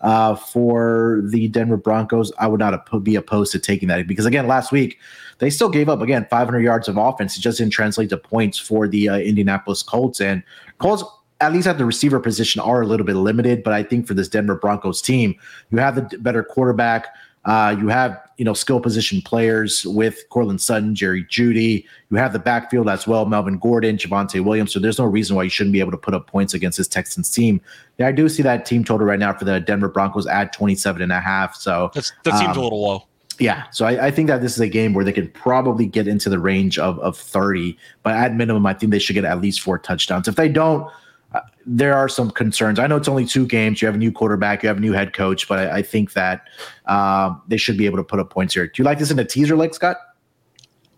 [0.02, 4.48] uh, for the Denver Broncos, I would not be opposed to taking that because again,
[4.48, 5.00] last week
[5.40, 7.38] they still gave up again 500 yards of offense.
[7.38, 10.44] It just didn't translate to points for the uh, Indianapolis Colts and
[10.78, 11.04] Colts.
[11.42, 14.14] At least at the receiver position, are a little bit limited, but I think for
[14.14, 15.36] this Denver Broncos team,
[15.72, 17.08] you have the better quarterback.
[17.46, 21.86] Uh, you have you know skill position players with Courtland Sutton, Jerry Jeudy.
[22.10, 24.72] You have the backfield as well, Melvin Gordon, Javonte Williams.
[24.72, 26.88] So there's no reason why you shouldn't be able to put up points against this
[26.88, 27.60] Texans team.
[27.98, 31.02] Yeah, I do see that team total right now for the Denver Broncos at 27
[31.02, 31.54] and a half.
[31.54, 33.04] So That's, that seems um, a little low.
[33.40, 36.10] Yeah, so I, I, think that this is a game where they could probably get
[36.10, 39.40] into the range of, of 30, but at minimum, I think they should get at
[39.40, 40.28] least four touchdowns.
[40.28, 40.92] If they don't,
[41.34, 42.80] uh, there are some concerns.
[42.80, 43.82] I know it's only two games.
[43.82, 46.14] You have a new quarterback, you have a new head coach, but I, I think
[46.14, 46.48] that
[46.88, 48.68] um, they should be able to put up points here.
[48.68, 49.98] Do you like this in a teaser like Scott?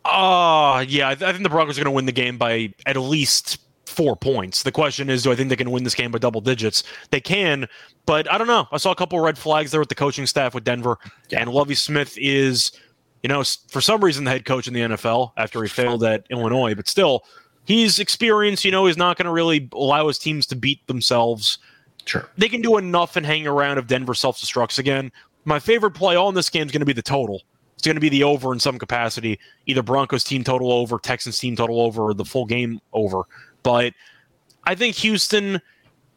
[0.03, 2.73] Uh yeah, I, th- I think the Broncos are going to win the game by
[2.87, 4.63] at least four points.
[4.63, 6.83] The question is, do I think they can win this game by double digits?
[7.11, 7.67] They can,
[8.05, 8.67] but I don't know.
[8.71, 10.97] I saw a couple red flags there with the coaching staff with Denver,
[11.31, 12.71] and Lovie Smith is,
[13.21, 16.25] you know, for some reason the head coach in the NFL after he failed at
[16.31, 17.25] Illinois, but still,
[17.71, 18.65] he's experienced.
[18.65, 21.57] You know, he's not going to really allow his teams to beat themselves.
[22.05, 22.29] Sure.
[22.37, 25.11] They can do enough and hang around if Denver self destructs again.
[25.45, 27.41] My favorite play all in this game is going to be the total.
[27.75, 31.39] It's going to be the over in some capacity, either Broncos team total over, Texans
[31.39, 33.23] team total over, or the full game over.
[33.63, 33.93] But
[34.65, 35.61] I think Houston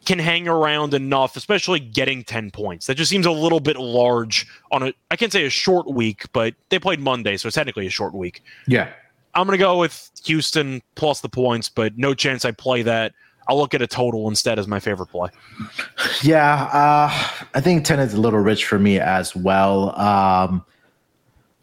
[0.05, 2.87] can hang around enough, especially getting 10 points.
[2.87, 6.25] That just seems a little bit large on a, I can't say a short week,
[6.35, 8.43] but they played Monday, so it's technically a short week.
[8.67, 8.91] Yeah.
[9.35, 13.13] I'm going to go with Houston plus the points, but no chance I play that.
[13.49, 15.29] I'll look at a total instead as my favorite play.
[16.23, 19.99] Yeah, uh, I think 10 is a little rich for me as well.
[20.01, 20.65] Um,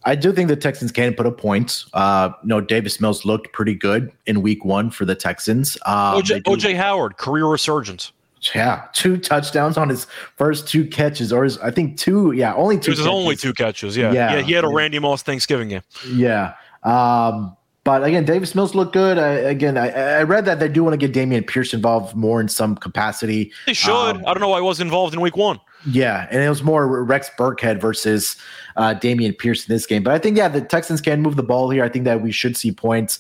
[0.04, 1.88] I do think the Texans can put up points.
[1.94, 5.76] Uh, no, Davis Mills looked pretty good in week one for the Texans.
[5.86, 8.12] Um, OJ, OJ Howard, career resurgence.
[8.56, 10.06] Yeah, two touchdowns on his
[10.36, 12.32] first two catches, or his, I think two.
[12.32, 12.92] Yeah, only It two.
[12.92, 13.96] was his only two catches.
[13.96, 14.12] Yeah.
[14.12, 14.38] Yeah.
[14.38, 14.42] yeah.
[14.42, 15.82] He had a Randy Moss Thanksgiving game.
[16.12, 16.56] Yeah.
[16.82, 19.18] Um, but again, Davis Mills looked good.
[19.18, 22.40] I, again, I, I read that they do want to get Dameon Pierce involved more
[22.40, 23.52] in some capacity.
[23.66, 23.92] They should.
[23.92, 25.60] Um, I don't know why he wasn't involved in week one.
[25.90, 28.36] Yeah, and it was more Rex Burkhead versus
[28.78, 30.04] uh, Dameon Pierce in this game.
[30.04, 31.84] But I think, yeah, the Texans can move the ball here.
[31.84, 33.20] I think that we should see points.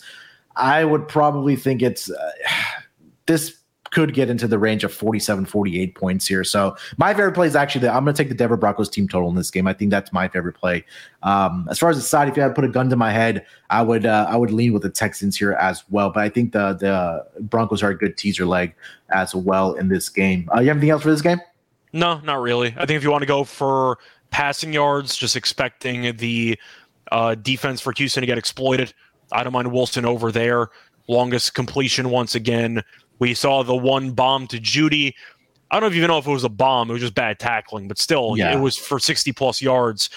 [0.55, 2.31] I would probably think it's uh,
[3.25, 3.57] this
[3.91, 6.43] could get into the range of 47, 48 points here.
[6.43, 9.07] So my favorite play is actually the, I'm going to take the Denver Broncos team
[9.07, 9.67] total in this game.
[9.67, 10.85] I think that's my favorite play.
[11.23, 13.11] Um, as far as the side, if you had to put a gun to my
[13.11, 16.09] head, I would uh, I would lean with the Texans here as well.
[16.09, 18.73] But I think the the Broncos are a good teaser leg
[19.09, 20.49] as well in this game.
[20.55, 21.41] Uh, you have anything else for this game?
[21.93, 22.73] No, not really.
[22.77, 23.97] I think if you want to go for
[24.29, 26.57] passing yards, just expecting the
[27.11, 28.93] uh, defense for Houston to get exploited,
[29.33, 30.69] I don't mind Wilson over there.
[31.07, 32.83] Longest completion once again.
[33.19, 35.13] We saw the one bomb to Jeudy.
[35.69, 36.89] I don't even know if it was a bomb.
[36.89, 38.53] It was just bad tackling, but still, Yeah.
[38.53, 40.09] it was for 60 plus yards.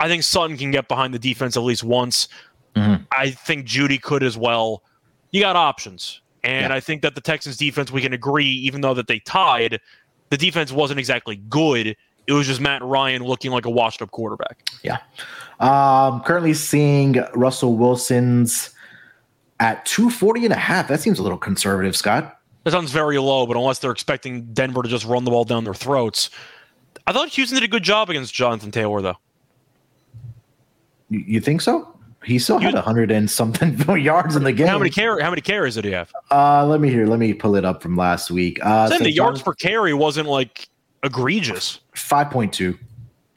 [0.00, 2.28] I think Sutton can get behind the defense at least once.
[2.74, 3.06] Mhm.
[3.16, 4.82] I think Jeudy could as well.
[5.30, 6.20] You got options.
[6.44, 6.76] And Yeah.
[6.76, 9.80] I think that the Texans defense, we can agree, even though that they tied,
[10.30, 11.96] the defense wasn't exactly good.
[12.26, 14.68] It was just Matt Ryan looking like a washed up quarterback.
[14.82, 14.98] Yeah.
[15.60, 18.70] Um, currently seeing Russell Wilson's
[19.60, 20.88] at 240 and a half.
[20.88, 22.35] That seems a little conservative, Scott.
[22.66, 25.62] That sounds very low, but unless they're expecting Denver to just run the ball down
[25.62, 26.30] their throats.
[27.06, 29.18] I thought Houston did a good job against Jonathan Taylor, though.
[31.08, 31.96] You, think so?
[32.24, 34.66] He still had hundred and something yards in the game.
[34.66, 35.22] How many carry?
[35.22, 36.12] How many carries did he have?
[36.32, 37.06] Uh, let me hear.
[37.06, 38.58] Let me pull it up from last week.
[38.60, 40.68] Uh, Saying so the yards per carry wasn't like
[41.04, 41.78] egregious.
[41.94, 42.76] 5.2.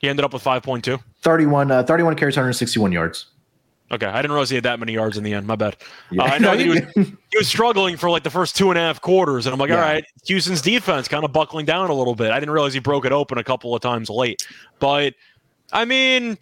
[0.02, 0.98] He ended up with five point two.
[1.22, 3.28] 31, uh, 31 carries, 161 yards.
[3.92, 5.48] Okay, I didn't realize he had that many yards in the end.
[5.48, 5.78] My bad.
[6.12, 6.24] Yeah.
[6.24, 8.82] Uh, I know he was, he was struggling for like the first two and a
[8.82, 9.78] half quarters, and I'm like, Yeah.
[9.78, 12.32] all right, Houston's defense kind of buckling down a little bit.
[12.32, 14.46] I didn't realize he broke it open a couple of times late,
[14.80, 15.16] but
[15.72, 16.38] I mean,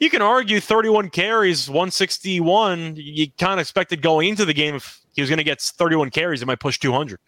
[0.00, 2.94] you can argue 31 carries, 161.
[2.96, 6.10] You kind of expected going into the game if he was going to get 31
[6.10, 7.18] carries, it might push 200.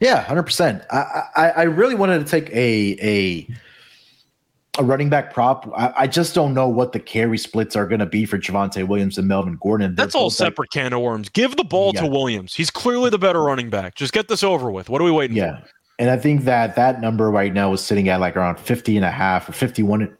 [0.00, 0.82] Yeah, hundred percent.
[0.90, 3.48] I, I I really wanted to take a a
[4.78, 5.70] a running back prop.
[5.76, 8.86] I, I just don't know what the carry splits are going to be for Javonte
[8.86, 9.94] Williams and Melvin Gordon.
[9.94, 11.28] They're That's all both like- separate can of worms.
[11.28, 12.02] Give the ball Yeah.
[12.02, 12.54] to Williams.
[12.54, 13.94] He's clearly the better running back.
[13.94, 14.88] Just get this over with.
[14.88, 15.60] What are we waiting Yeah.
[15.60, 15.68] for?
[15.98, 19.04] And I think that that number right now is sitting at like around 50 and
[19.06, 20.14] a half or 51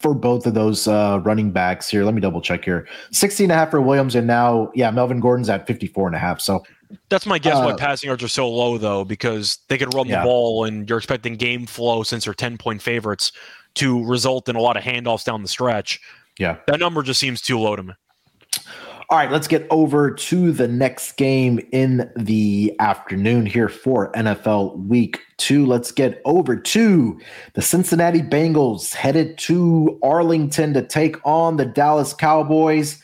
[0.00, 2.02] for both of those uh, running backs here.
[2.02, 2.88] Let me double check here.
[3.12, 4.16] 60 and a half for Williams.
[4.16, 6.40] And now, yeah, Melvin Gordon's at 54 and a half.
[6.40, 6.64] So
[7.08, 10.08] That's my guess why Uh, passing yards are so low, though, because they could run
[10.08, 10.22] Yeah.
[10.22, 13.30] the ball and you're expecting game flow since they're 10 point favorites
[13.74, 16.00] to result in a lot of handoffs down the stretch.
[16.38, 16.56] yeah.
[16.66, 17.92] That number just seems too low to me.
[19.10, 24.86] All right, let's get over to the next game in the afternoon here for NFL
[24.86, 25.66] Week Two.
[25.66, 27.20] Let's get over to
[27.52, 33.02] the Cincinnati Bengals headed to Arlington to take on the Dallas Cowboys.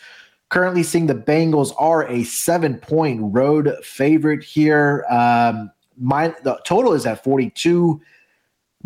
[0.49, 5.05] Currently, seeing the Bengals are a seven-point road favorite here.
[5.11, 8.01] Um, mine, the total is at forty-two.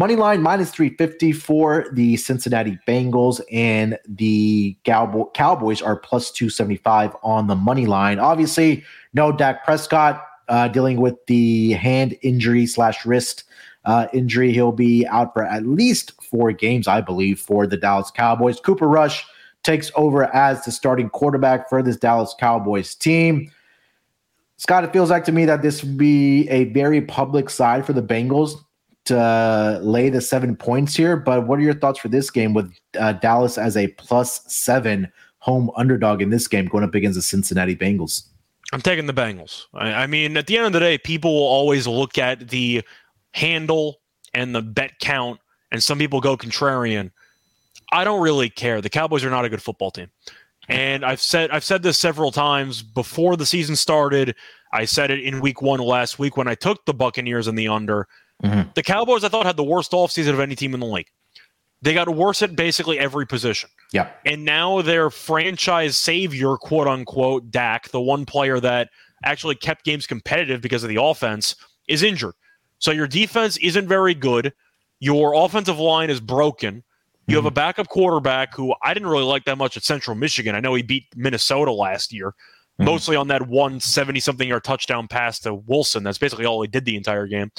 [0.02, 7.14] Money line minus 350 for the Cincinnati Bengals, and the Cowboy- Cowboys are plus 275
[7.22, 8.18] on the money line.
[8.18, 8.82] Obviously,
[9.14, 13.44] no Dak Prescott uh, dealing with the hand injury slash wrist
[13.84, 14.50] uh, injury.
[14.50, 18.58] He'll be out for at least four games, I believe, for the Dallas Cowboys.
[18.58, 19.24] Cooper Rush
[19.62, 23.52] takes over as the starting quarterback for this Dallas Cowboys team.
[24.56, 27.92] Scott, it feels like to me that this would be a very public side for
[27.92, 28.56] the Bengals
[29.06, 31.16] to lay the seven points here.
[31.16, 35.10] But what are your thoughts for this game with uh, Dallas as a plus seven
[35.38, 38.28] home underdog in this game going up against the Cincinnati Bengals?
[38.72, 39.66] I'm taking the Bengals.
[39.74, 42.82] I, I mean, at the end of the day, people will always look at the
[43.32, 44.00] handle
[44.34, 45.40] and the bet count,
[45.70, 47.10] and some people go contrarian.
[47.92, 48.80] I don't really care.
[48.80, 50.08] The Cowboys are not a good football team.
[50.68, 54.34] And I've said I've said this several times before the season started.
[54.72, 57.68] I said it in week one last week when I took the Buccaneers in the
[57.68, 58.08] under.
[58.42, 58.70] Mm-hmm.
[58.74, 61.08] The Cowboys I thought had the worst offseason of any team in the league.
[61.80, 63.68] They got worse at basically every position.
[63.92, 64.10] Yeah.
[64.24, 68.90] And now their franchise savior, quote unquote, Dak, the one player that
[69.24, 71.56] actually kept games competitive because of the offense,
[71.88, 72.34] is injured.
[72.78, 74.52] So your defense isn't very good.
[75.00, 76.84] Your offensive line is broken.
[77.28, 80.54] You have a backup quarterback who I didn't really like that much at Central Michigan.
[80.54, 82.34] I know he beat Minnesota last year,
[82.80, 82.84] Mhm.
[82.84, 86.02] mostly on that 170 something yard touchdown pass to Wilson.
[86.02, 87.50] That's basically all he did the entire game.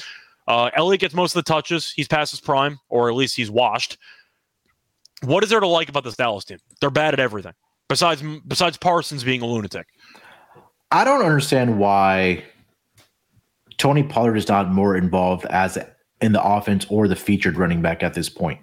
[0.46, 1.90] Uh, Elliott gets most of the touches.
[1.90, 3.98] He's past his prime, or at least he's washed.
[5.22, 6.58] What is there to like about this Dallas team?
[6.80, 7.54] They're bad at everything.
[7.88, 9.86] Besides, besides Parsons being a lunatic.
[10.90, 12.44] I don't understand why
[13.78, 15.78] Tony Pollard is not more involved as
[16.20, 18.60] in the offense or the featured running back at this point.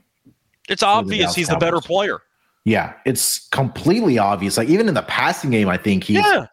[0.70, 2.22] It's obvious Dallas he's the better player.
[2.64, 4.58] Yeah, it's completely obvious.
[4.58, 6.46] Like even in the passing game, I think he's Yeah.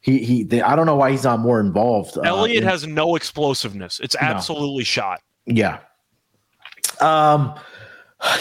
[0.00, 0.42] He he.
[0.44, 2.16] They, I don't know why he's not more involved.
[2.18, 4.00] uh, in- has no explosiveness.
[4.00, 5.20] It's absolutely shot.
[5.46, 5.78] yeah.
[7.00, 7.54] Um,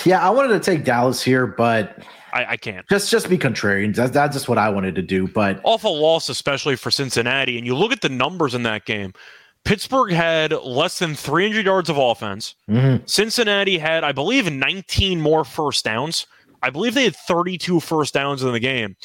[0.05, 1.99] yeah, I wanted to take Dallas here, but
[2.33, 2.87] I, I can't.
[2.89, 3.95] just just be contrarian.
[3.95, 5.27] That's that's just what I wanted to do.
[5.27, 7.57] But Awful loss, especially for Cincinnati.
[7.57, 9.13] And you look at the numbers in that game.
[9.65, 12.55] Pittsburgh had less than 300 yards of offense.
[12.69, 13.07] Mhm.
[13.09, 16.25] Cincinnati had, I believe, 19 more first downs.
[16.63, 18.95] I believe they had 32 first downs in the game.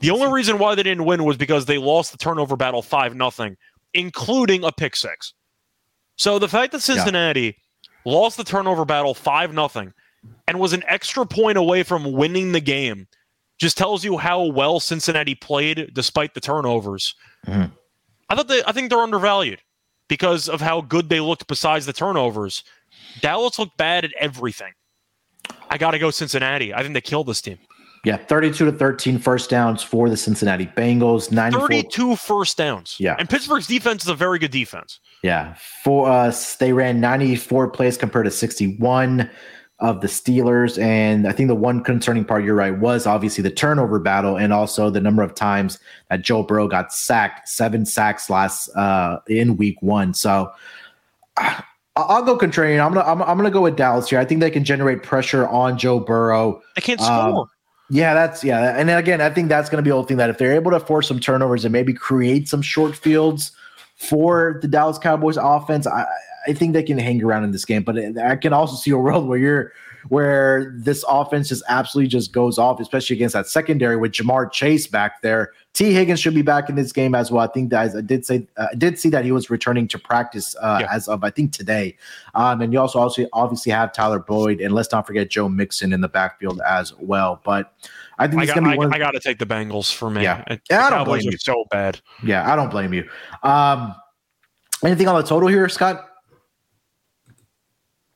[0.00, 3.14] The only reason why they didn't win was because they lost the turnover battle 5
[3.16, 3.56] nothing,
[3.94, 5.34] including a pick six.
[6.16, 7.56] So the fact that Cincinnati
[8.04, 9.92] lost the turnover battle 5 nothing
[10.46, 13.06] and was an extra point away from winning the game
[13.60, 17.14] just tells you how well Cincinnati played despite the turnovers.
[17.46, 17.72] Mhm.
[18.28, 19.60] I thought they I think they're undervalued
[20.08, 22.62] because of how good they looked besides the turnovers.
[23.20, 24.72] Dallas looked bad at everything.
[25.70, 26.72] I got to go Cincinnati.
[26.72, 27.58] I think they killed this team.
[28.04, 31.30] Yeah, thirty-two to 13 first downs for the Cincinnati Bengals.
[31.32, 31.68] Ninety-four.
[31.68, 32.96] 32 first downs.
[32.98, 33.16] Yeah.
[33.18, 35.00] And Pittsburgh's defense is a very good defense.
[35.22, 39.28] Yeah, for us, they ran 94 plays compared to 61
[39.80, 40.80] of the Steelers.
[40.82, 44.52] And I think the one concerning part, you're right, was obviously the turnover battle and
[44.52, 45.78] also the number of times
[46.10, 50.14] that Joe Burrow got sacked, seven sacks last uh, in week one.
[50.14, 50.50] So
[51.36, 51.62] I-
[51.96, 52.78] I'll go contrarian.
[52.84, 54.20] I'm gonna I'm, I'm gonna go with Dallas here.
[54.20, 56.62] I think they can generate pressure on Joe Burrow.
[56.76, 57.48] They can't Um, score.
[57.90, 58.78] Yeah, that's yeah.
[58.78, 60.70] And again, I think that's going to be the whole thing that if they're able
[60.72, 63.52] to force some turnovers and maybe create some short fields
[63.96, 66.04] for the Dallas Cowboys offense, I,
[66.46, 67.82] I think they can hang around in this game.
[67.82, 69.72] But I can also see a world where you're
[70.08, 74.86] where this offense just absolutely just goes off, especially against that secondary with Ja'Marr Chase
[74.86, 75.52] back there.
[75.74, 77.44] Tee Higgins should be back in this game as well.
[77.44, 79.98] I think that I did say uh, I did see that he was returning to
[79.98, 80.88] practice uh, Yeah.
[80.92, 81.96] as of I think today.
[82.34, 85.92] Um, and you also also obviously have Tyler Boyd and let's not forget Joe Mixon
[85.92, 87.40] in the backfield as well.
[87.44, 87.72] But
[88.18, 88.92] I think I got, I, one.
[88.92, 90.22] I got to take the Bengals for me.
[90.22, 90.42] Yeah.
[90.48, 91.38] The Yeah, I don't blame you.
[91.38, 92.00] so bad.
[92.24, 93.08] yeah, I don't blame you.
[93.44, 93.94] Um,
[94.84, 96.04] anything on the total here, Scott?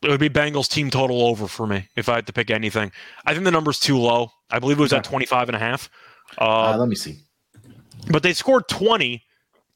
[0.03, 2.91] It would be Bengals team total over for me if I had to pick anything.
[3.25, 4.31] I think the number's too low.
[4.49, 5.09] I believe it was at Okay.
[5.09, 5.89] 25 and a half.
[6.39, 6.43] Uh,
[6.73, 7.19] Uh, let me see.
[8.09, 9.23] but they scored 20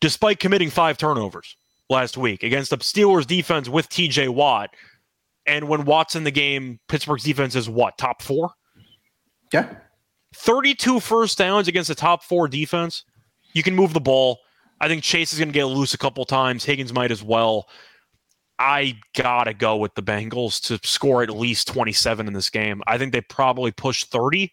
[0.02, 1.56] despite committing five turnovers
[1.90, 4.70] last week against the Steelers defense with TJ Watt.
[5.46, 8.52] And when Watt's in the game, Pittsburgh's defense is what, top four?
[9.54, 9.76] Yeah,
[10.36, 13.04] 32 first downs against a top four defense.
[13.54, 14.40] You can move the ball.
[14.82, 16.66] I think Chase is going to get loose a couple times.
[16.66, 17.68] Higgins might as well.
[18.60, 22.82] I got to go with the Bengals to score at least 27 in this game.
[22.88, 24.52] I think they probably push 30.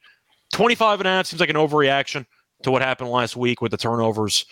[0.52, 2.26] 25 and a half seems like an overreaction
[2.62, 4.44] to what happened last week with the turnovers.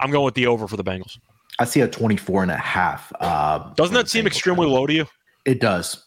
[0.00, 1.18] I'm going with the over for the Bengals.
[1.58, 3.12] I see a 24 and a half.
[3.20, 4.28] Uh, Doesn't that seem Bengals.
[4.28, 5.06] extremely low to you?
[5.44, 6.02] It does.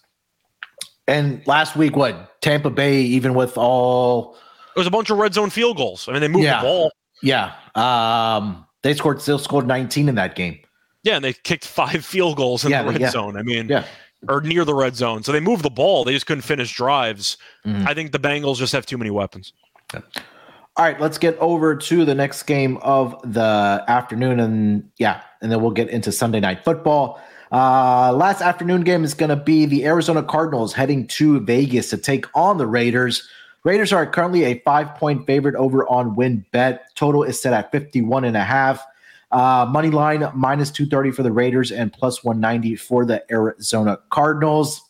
[1.08, 4.36] And last week, what Tampa Bay, even with all,
[4.76, 6.08] It was a bunch of red zone field goals.
[6.10, 6.58] I mean, they moved Yeah.
[6.62, 6.92] the ball.
[7.24, 10.60] yeah, um, they scored still scored 19 in that game.
[11.08, 13.10] Yeah, and they kicked five field goals in Yeah, the red yeah.
[13.10, 13.38] zone.
[13.38, 13.86] I mean, Yeah.
[14.28, 15.24] or near the red zone.
[15.24, 16.04] So they moved the ball.
[16.04, 17.38] They just couldn't finish drives.
[17.66, 17.88] Mhm.
[17.88, 19.54] I think the Bengals just have too many weapons.
[19.94, 25.52] All right, let's get over to the next game of the afternoon, and yeah, and
[25.52, 27.20] then we'll get into Sunday night football.
[27.52, 31.98] Uh, last afternoon game is going to be the Arizona Cardinals heading to Vegas to
[31.98, 33.28] take on the Raiders.
[33.64, 36.80] Raiders are currently a five point favorite over on WynnBET.
[36.96, 38.84] Total is set at 51 and a half.
[39.32, 44.82] Uh, money line minus 230 for the Raiders and plus 190 for the Arizona Cardinals.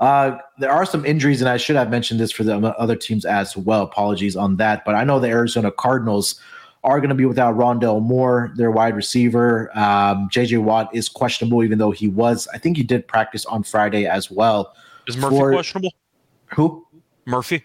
[0.00, 3.24] Uh, there are some injuries, and I should have mentioned this for the other teams
[3.24, 3.82] as well.
[3.82, 6.40] Apologies on that, but I know the Arizona Cardinals
[6.84, 9.70] are going to be without Rondale Moore, their wide receiver.
[9.76, 13.64] Um, JJ Watt is questionable, even though he was, I think he did practice on
[13.64, 14.74] Friday as well.
[15.08, 15.92] Is Murphy For- questionable?
[16.54, 16.86] Who?
[17.26, 17.64] Murphy?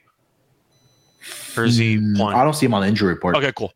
[1.56, 2.34] Or is he Mm?
[2.34, 3.38] I don't see him on the injury report.
[3.38, 3.72] Okay, cool.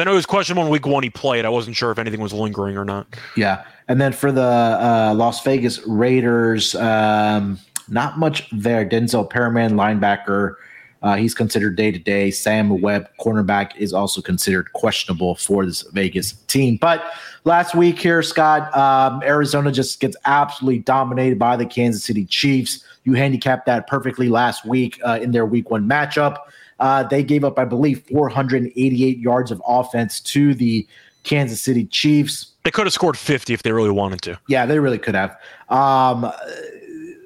[0.00, 1.02] I know he was questionable in week one.
[1.02, 1.44] He played.
[1.44, 3.06] I wasn't sure if anything was lingering or not.
[3.36, 3.64] Yeah.
[3.88, 8.88] And then for the uh, Las Vegas Raiders, um, not much there.
[8.88, 10.54] Denzel Perryman, linebacker,
[11.02, 12.30] uh, he's considered day to day.
[12.30, 16.78] Sam Webb, cornerback, is also considered questionable for this Vegas team.
[16.80, 17.04] But
[17.44, 22.84] last week here, Scott, um, Arizona just gets absolutely dominated by the Kansas City Chiefs.
[23.04, 26.36] You handicapped that perfectly last week uh, in their week one matchup.
[26.82, 30.84] Uh, they gave up, I believe, 488 yards of offense to the
[31.22, 32.54] Kansas City Chiefs.
[32.64, 34.40] They could have scored 50 if they really wanted to.
[34.48, 35.38] Yeah, they really could have.
[35.68, 36.32] Um,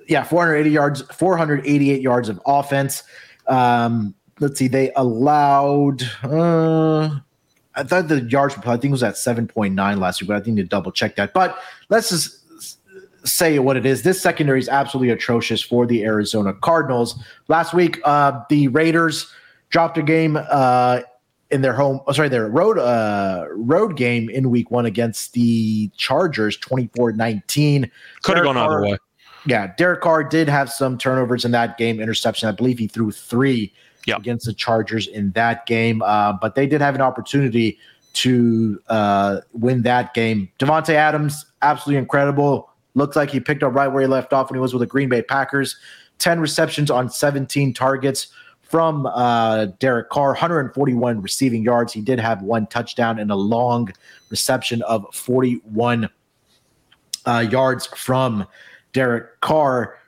[0.09, 3.03] yeah, 480 yards, 488 yards of offense.
[3.47, 6.03] Um, let's see, they allowed.
[6.23, 7.19] Uh,
[7.75, 10.37] I thought the yards per play, I think it was at 7.9 last week, but
[10.37, 11.33] I think to double check that.
[11.33, 12.43] But let's just
[13.27, 14.03] say what it is.
[14.03, 17.19] This secondary is absolutely atrocious for the Arizona Cardinals.
[17.49, 19.33] Last week, uh, the Raiders
[19.71, 21.01] dropped a game uh,
[21.51, 25.89] in their home, oh, sorry, their road uh, road game in week one against the
[25.97, 27.91] Chargers, 24 19.
[28.23, 28.99] Could have gone either way.
[29.47, 32.49] Yeah, Derek Carr did have some turnovers in that game, interception.
[32.49, 33.73] I believe he threw three
[34.05, 34.17] Yeah.
[34.17, 37.79] against the Chargers in that game, uh, but they did have an opportunity
[38.15, 40.49] to uh, win that game.
[40.59, 42.71] Davante Adams, absolutely incredible.
[42.95, 44.87] Looks like he picked up right where he left off when he was with the
[44.87, 45.77] Green Bay Packers.
[46.19, 48.29] 10 receptions on 17 targets
[48.69, 51.93] from uh, Derek Carr, 141 receiving yards.
[51.93, 53.91] He did have one touchdown and a long
[54.29, 56.09] reception of 41
[57.27, 58.47] uh, yards from
[58.93, 59.99] Derek Carr.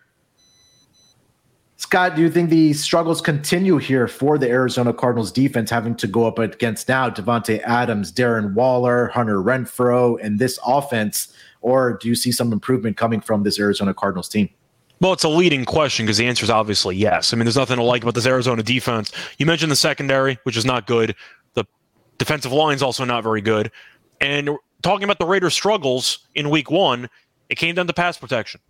[1.76, 6.09] Scott, do you think the struggles continue here for the Arizona Cardinals defense, having to
[6.09, 12.09] go up against now Davante Adams, Darren Waller, Hunter Renfrow, and this offense, or do
[12.09, 14.48] you see some improvement coming from this Arizona Cardinals team?
[15.01, 17.32] Well, it's a leading question because the answer is obviously yes.
[17.32, 19.12] I mean, there's nothing to like about this Arizona defense.
[19.38, 21.14] You mentioned the secondary, which is not good.
[21.55, 21.64] The
[22.18, 23.70] defensive line is also not very good.
[24.20, 24.51] And
[24.82, 27.09] talking about the Raiders' struggles in week one,
[27.49, 28.61] it came down to pass protection.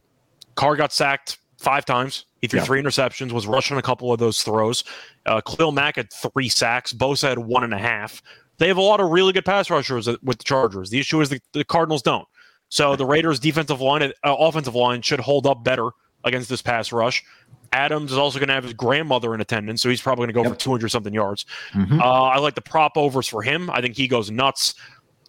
[0.54, 2.26] Carr got sacked five times.
[2.42, 2.66] He threw Yeah.
[2.66, 4.84] three interceptions, was rushing a couple of those throws.
[5.24, 6.92] Uh, Khalil Mack had three sacks.
[6.92, 8.22] Bosa had one and a half.
[8.58, 10.90] They have a lot of really good pass rushers with the Chargers.
[10.90, 12.26] The issue is the, the Cardinals don't.
[12.68, 15.90] So the Raiders' defensive line, uh, offensive line should hold up better
[16.24, 17.24] against this pass rush.
[17.72, 20.34] Adams is also going to have his grandmother in attendance, so he's probably going to
[20.34, 20.52] go Yep.
[20.52, 21.44] for 200 something yards.
[21.74, 22.00] Mhm.
[22.00, 23.68] Uh, I like the prop overs for him.
[23.70, 24.74] I think he goes nuts.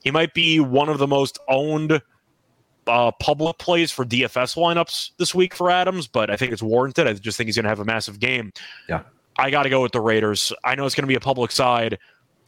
[0.03, 2.01] He might be one of the most owned
[2.87, 7.07] uh, public plays for DFS lineups this week for Adams, but I think it's warranted.
[7.07, 8.51] I just think he's going to have a massive game.
[8.87, 9.01] Yeah.
[9.37, 10.51] I got to go with the Raiders.
[10.63, 11.99] I know it's going to be a public side.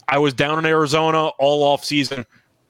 [0.08, 2.26] I was down in Arizona all off season,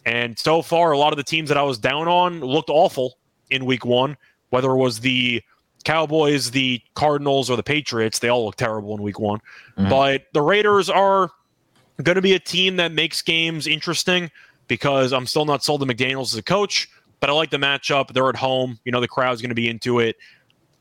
[0.06, 3.18] and so far, a lot of the teams that I was down on looked awful
[3.52, 4.18] in week one,
[4.50, 5.42] whether it was the
[5.84, 8.20] Cowboys, the Cardinals, or the Patriots.
[8.20, 9.40] They all look terrible in week one.
[9.78, 9.90] Mhm.
[9.90, 11.32] But the Raiders are
[12.04, 14.32] going to be a team that makes games interesting
[14.68, 16.88] because I'm still not sold to McDaniels as a coach,
[17.20, 18.14] but I like the matchup.
[18.14, 18.80] They're at home.
[18.86, 20.16] You know, the crowd's going to be into it.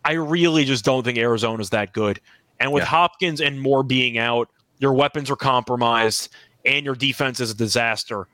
[0.04, 2.20] I really just don't think Arizona's that good.
[2.58, 2.88] And with Yeah.
[2.88, 4.48] Hopkins and Moore being out,
[4.78, 6.28] your weapons are compromised
[6.64, 8.28] and your defense is a disaster.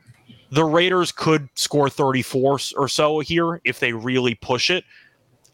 [0.51, 4.85] The Raiders could score 34 or so here if they really push it.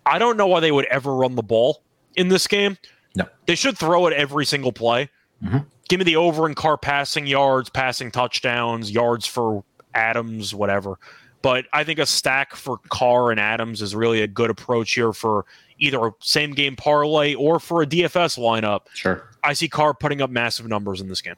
[0.05, 1.81] I don't know why they would ever run the ball
[2.15, 2.77] in this game.
[3.15, 3.25] No.
[3.45, 5.09] They should throw it every single play.
[5.43, 5.65] Mhm.
[5.89, 10.97] Give me the over and Carr passing yards, passing touchdowns, yards for Adams, whatever.
[11.41, 15.11] But I think a stack for Carr and Adams is really a good approach here
[15.11, 15.45] for
[15.77, 18.81] either a same game parlay or for a DFS lineup.
[18.93, 19.29] Sure.
[19.43, 21.35] I see Carr putting up massive numbers in this game.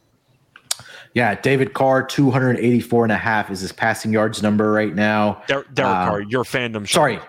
[1.13, 5.41] Yeah, David Carr, 284 and a half is his passing yards number right now.
[5.47, 6.87] Der- Derek Uh, Carr, your fandom.
[6.87, 7.19] sorry.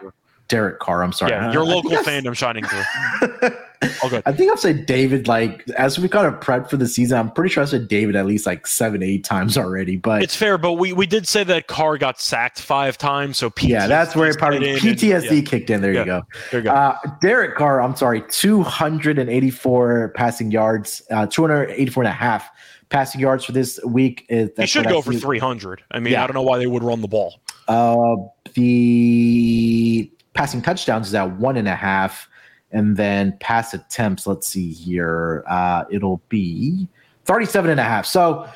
[0.49, 1.33] Derek Carr, I'm sorry.
[1.33, 3.51] Yeah, your I local fandom shining through.
[4.03, 4.23] Oh, good.
[4.25, 7.19] I think I've said David like as we kind of prepped for the season.
[7.19, 9.97] I'm pretty sure I said David at least like seven, eight times already.
[9.97, 13.51] But It's fair, but we, we did say that Carr got sacked five times, so
[13.51, 15.83] PTSD yeah, that's where it probably in and- PTSD yeah, kicked in.
[15.83, 16.01] There Yeah.
[16.01, 16.23] you go.
[16.51, 16.71] there you go.
[16.71, 22.49] Uh, Derek Carr, I'm sorry, 284 passing yards, uh, 284 and a half
[22.89, 24.25] passing yards for this week.
[24.31, 25.83] Is he should what I go for 300.
[25.91, 26.25] I mean, Yeah.
[26.25, 27.41] I don't know why they would run the ball.
[27.69, 28.17] Uh,
[28.55, 32.29] the passing touchdowns is at one and a half,
[32.71, 34.27] and then pass attempts.
[34.27, 35.43] Let's see here.
[35.49, 36.87] Uh, it'll be
[37.25, 38.07] 37 and a half.
[38.07, 38.49] So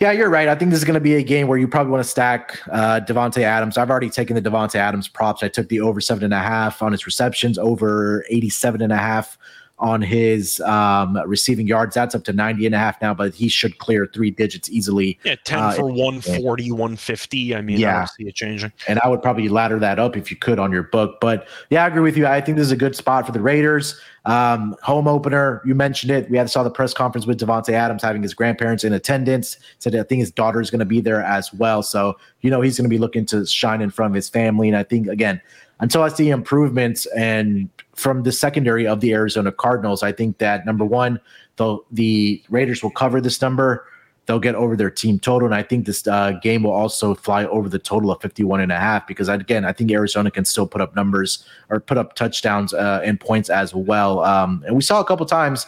[0.00, 0.46] Yeah, you're right.
[0.46, 2.60] I think this is going to be a game where you probably want to stack
[2.70, 3.76] uh, Davante Adams.
[3.76, 5.42] I've already taken the Davante Adams props.
[5.42, 8.96] I took the over seven and a half on his receptions, over 87 and a
[8.96, 9.36] half
[9.80, 11.94] on his um, receiving yards.
[11.94, 15.18] That's up to 90 and a half now, but he should clear three digits easily.
[15.24, 17.54] Yeah, 10 Uh, for 140, 150.
[17.54, 17.98] I mean, I Yeah.
[17.98, 18.72] don't see it changing.
[18.88, 21.18] and I would probably ladder that up if you could on your book.
[21.20, 22.26] But yeah, I agree with you.
[22.26, 24.00] I think this is a good spot for the Raiders.
[24.24, 26.28] Um, home opener, you mentioned it.
[26.28, 29.56] We had saw the press conference with Davante Adams having his grandparents in attendance.
[29.78, 31.82] Said I think his daughter is going to be there as well.
[31.82, 34.68] So you know he's going to be looking to shine in front of his family.
[34.68, 35.40] And I think again,
[35.80, 37.68] until I see improvements and
[37.98, 41.20] from the secondary of the Arizona Cardinals, I think that number one,
[41.56, 43.86] the the Raiders will cover this number
[44.28, 45.46] they'll get over their team total.
[45.46, 48.70] And I think this uh, game will also fly over the total of 51 and
[48.70, 52.14] a half because again, I think Arizona can still put up numbers or put up
[52.14, 54.22] touchdowns uh, and points as well.
[54.22, 55.66] Um, and we saw a couple times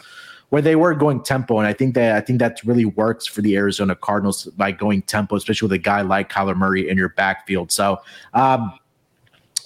[0.51, 1.59] where they were going tempo.
[1.59, 5.03] And I think that, I think that really works for the Arizona Cardinals by going
[5.03, 7.72] tempo, especially with a guy like Kyler Murray in your backfield.
[7.72, 7.99] So,
[8.35, 8.74] um,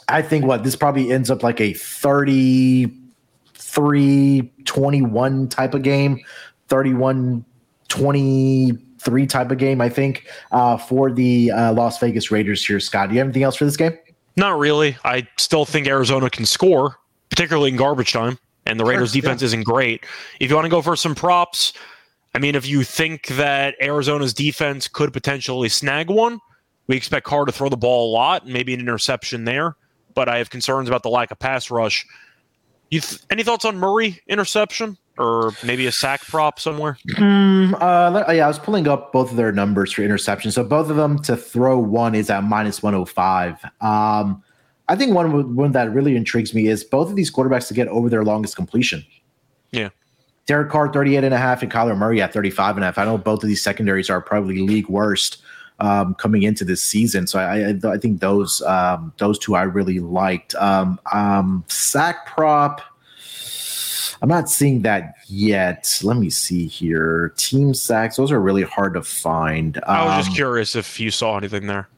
[0.09, 6.21] I think what this probably ends up like a 33 21 type of game,
[6.69, 7.45] 31
[7.89, 12.79] 23 type of game, I think, uh, for the uh, Las Vegas Raiders here.
[12.81, 13.99] Scott, do you have anything else for this game?
[14.37, 14.97] Not really.
[15.05, 16.97] I still think Arizona can score,
[17.31, 19.23] particularly in garbage time, and the Raiders' yeah.
[19.23, 20.05] defense isn't great.
[20.41, 21.73] If you want to go for some props,
[22.35, 26.41] I mean, if you think that Arizona's defense could potentially snag one,
[26.89, 29.77] we expect Carr to throw the ball a lot, maybe an interception there.
[30.15, 32.07] But I have concerns about the lack of pass rush.
[32.91, 36.99] You th- any thoughts on Murray interception or maybe a sack prop somewhere?
[37.17, 40.51] Hmm, uh, yeah, I was pulling up both of their numbers for interception.
[40.51, 43.65] So both of them to throw one is at minus 105.
[43.81, 44.43] Um,
[44.89, 47.89] I think one, one that really intrigues me is both of these quarterbacks to get
[47.89, 49.05] over their longest completion.
[49.73, 49.89] Yeah.
[50.47, 52.99] Derek Carr, 38 and a half, and Kyler Murray at 35 and a half.
[52.99, 55.43] I know both of these secondaries are probably league worst
[55.81, 57.27] um, coming into this season.
[57.27, 60.55] So I, I, I think those um, those two I really liked.
[60.57, 62.81] Um, um, sack prop.
[64.23, 66.01] I'm not seeing that yet.
[66.03, 67.35] Let me see here.
[67.37, 68.17] Team sacks.
[68.17, 69.79] Those are really hard to find.
[69.87, 71.89] I was Um, just curious if you saw anything there.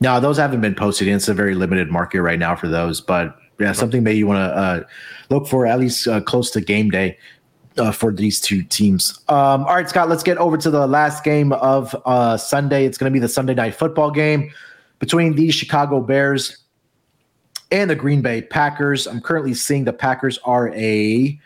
[0.00, 1.06] no, those haven't been posted.
[1.06, 3.00] It's a very limited market right now for those.
[3.00, 4.82] But yeah, something maybe you want to uh,
[5.30, 7.18] look for at least uh, close to game day
[7.78, 9.20] uh, for these two teams.
[9.28, 12.84] Um, all right, Scott, let's get over to the last game of uh, Sunday.
[12.84, 14.50] It's going to be the Sunday night football game
[14.98, 16.58] between the Chicago Bears
[17.70, 19.06] and the Green Bay Packers.
[19.06, 21.38] I'm currently seeing the Packers are a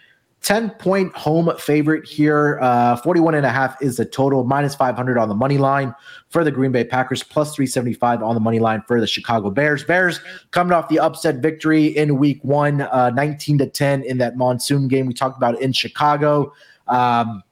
[0.43, 2.59] 10 point home favorite here.
[2.61, 5.95] Uh, 41 and a half is the total, minus 500 on the money line
[6.28, 9.84] for the Green Bay Packers, plus 375 on the money line for the Chicago Bears.
[9.84, 10.20] Bears
[10.51, 14.88] coming off the upset victory in week one, uh, 19 to 10 in that monsoon
[14.88, 16.53] game we talked about in Chicago.
[16.88, 17.43] Um,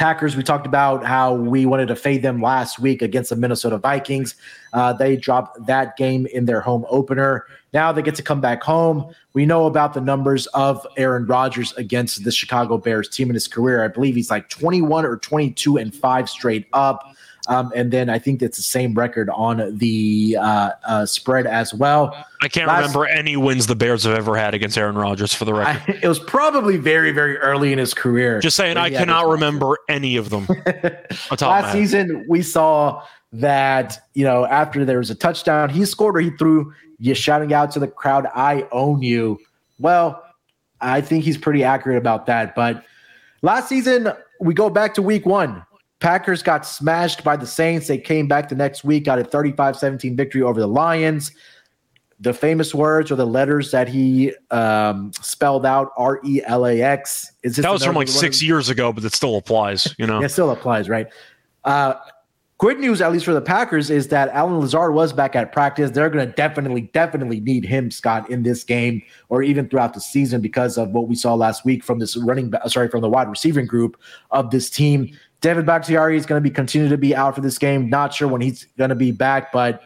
[0.00, 3.76] Packers, we talked about how we wanted to fade them last week against the Minnesota
[3.76, 4.34] Vikings.
[4.72, 7.44] Uh, they dropped that game in their home opener.
[7.74, 9.14] Now they get to come back home.
[9.34, 13.46] We know about the numbers of Aaron Rodgers against the Chicago Bears team in his
[13.46, 13.84] career.
[13.84, 17.14] I believe he's like 21 or 22 and five straight up.
[17.48, 21.72] Um, and then I think it's the same record on the uh, uh, spread as
[21.72, 22.14] well.
[22.42, 25.44] I can't Last- remember any wins the Bears have ever had against Aaron Rodgers for
[25.44, 25.94] the record.
[25.94, 28.40] I, it was probably very, very early in his career.
[28.40, 30.46] Just saying, I cannot remember any of them.
[31.30, 36.16] of Last season, we saw that you know after there was a touchdown, he scored
[36.16, 36.72] or he threw.
[36.98, 39.38] You shouting out to the crowd, "I own you."
[39.78, 40.22] Well,
[40.80, 42.54] I think he's pretty accurate about that.
[42.54, 42.84] But
[43.42, 45.64] last season, we go back to week one.
[46.00, 47.86] Packers got smashed by the Saints.
[47.86, 51.32] They came back the next week, got a 35 17 victory over the Lions.
[52.22, 56.82] The famous words or the letters that he um, spelled out R E L A
[56.82, 57.32] X.
[57.42, 59.94] Is this That was from like six of- years ago, but it still applies.
[59.98, 61.06] You know, it still applies, right?
[61.64, 61.94] Uh,
[62.58, 65.90] good news, at least for the Packers, is that Allen Lazard was back at practice.
[65.90, 70.00] They're going to definitely, definitely need him, Scott, in this game or even throughout the
[70.00, 73.30] season because of what we saw last week from this running, sorry, from the wide
[73.30, 73.98] receiving group
[74.30, 75.16] of this team.
[75.40, 77.88] David Bakhtiari is going to be continue to be out for this game.
[77.88, 79.82] Not sure when he's going to be back, but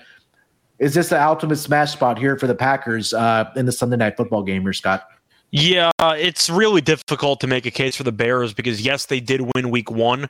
[0.79, 4.17] is this the ultimate smash spot here for the Packers uh, in the Sunday night
[4.17, 5.09] football game here, Scott?
[5.51, 9.53] Yeah, it's really difficult to make a case for the Bears because yes, they did
[9.55, 10.29] win Week One.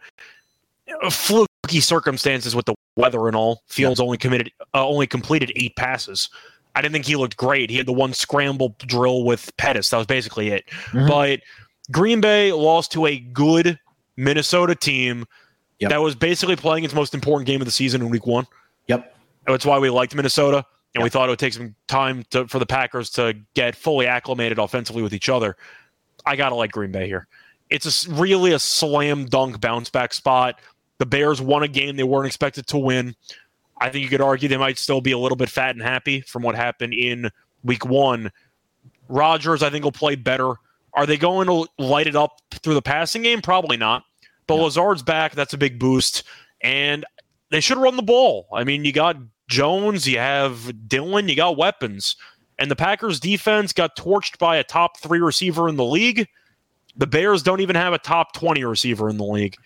[1.03, 3.63] Uh, Fluky circumstances with the weather and all.
[3.67, 6.29] Fields only committed, uh, only completed eight passes.
[6.75, 7.71] I didn't think he looked great.
[7.71, 9.89] He had the one scramble drill with Pettis.
[9.89, 10.65] That was basically it.
[10.91, 11.09] Mhm.
[11.09, 11.41] But
[11.91, 13.79] Green Bay lost to a good
[14.17, 15.25] Minnesota team
[15.81, 15.91] Yep.
[15.91, 18.47] that was basically playing its most important game of the season in Week One.
[18.87, 19.17] Yep.
[19.47, 22.59] That's why we liked Minnesota, and we thought it would take some time to, for
[22.61, 25.57] the Packers to get fully acclimated offensively with each other.
[26.25, 27.27] I gotta like Green Bay here.
[27.71, 30.61] It's a really a slam dunk bounce back spot.
[30.99, 33.17] The Bears won a game they weren't expected to win.
[33.81, 36.21] I think you could argue they might still be a little bit fat and happy
[36.21, 37.31] from what happened in
[37.65, 38.31] week one.
[39.09, 40.55] Rodgers, I think, will play better.
[40.95, 43.43] Are they going to light it up through the passing game?
[43.43, 44.05] Probably not.
[44.47, 45.35] But Lazard's back.
[45.35, 46.23] That's a big boost.
[46.61, 47.05] And
[47.51, 48.47] they should run the ball.
[48.53, 49.17] I mean, you got
[49.49, 52.17] Jones, you have Dillon, you got weapons.
[52.59, 56.29] And the Packers defense got torched by a top three receiver in the league.
[56.97, 59.57] The Bears don't even have a top 20 receiver in the league.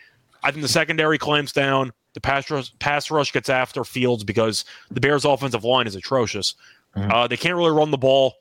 [0.43, 1.93] I think the secondary clamps down.
[2.15, 6.55] The pass rush, pass rush gets after Fields because the Bears' offensive line is atrocious.
[6.97, 8.35] Uh, they can't really run the ball.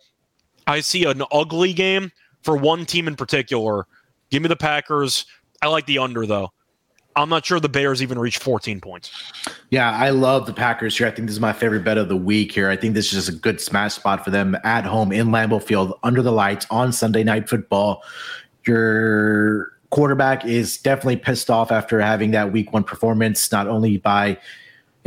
[0.65, 2.11] I see an ugly game
[2.48, 3.86] for one team in particular.
[4.30, 5.26] Give me the Packers.
[5.62, 6.54] I like the under, though.
[7.18, 9.12] I'm not sure the Bears even reach 14 points.
[9.70, 11.08] Yeah, I love the Packers here.
[11.08, 12.70] I think this is my favorite bet of the week here.
[12.70, 15.62] I think this is just a good smash spot for them at home in Lambeau
[15.62, 18.02] Field under the lights on Sunday night football.
[18.66, 24.38] Your quarterback is definitely pissed off after having that week one performance, not only by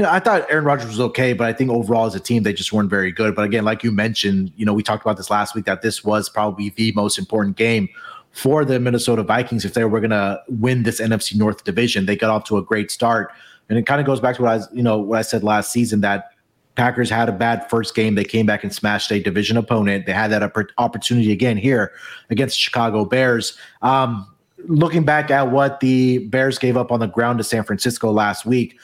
[0.01, 2.43] you know, I thought Aaron Rodgers was okay, but I think overall as a team,
[2.43, 3.35] they just weren't very good.
[3.35, 6.03] But again, like you mentioned, you know, we talked about this last week that this
[6.03, 7.87] was probably the most important game
[8.31, 12.07] for the Minnesota Vikings if they were going to win this NFC North division.
[12.07, 13.31] They got off to a great start,
[13.69, 15.45] and it kind of goes back to what I, was, you know, what I said
[15.45, 16.31] last season that
[16.77, 18.15] Packers had a bad first game.
[18.15, 20.07] They came back and smashed a division opponent.
[20.07, 21.93] They had that opportunity again here
[22.31, 23.55] against the Chicago Bears.
[23.83, 24.27] Um,
[24.67, 28.47] looking back at what the Bears gave up on the ground to San Francisco last
[28.47, 28.79] week,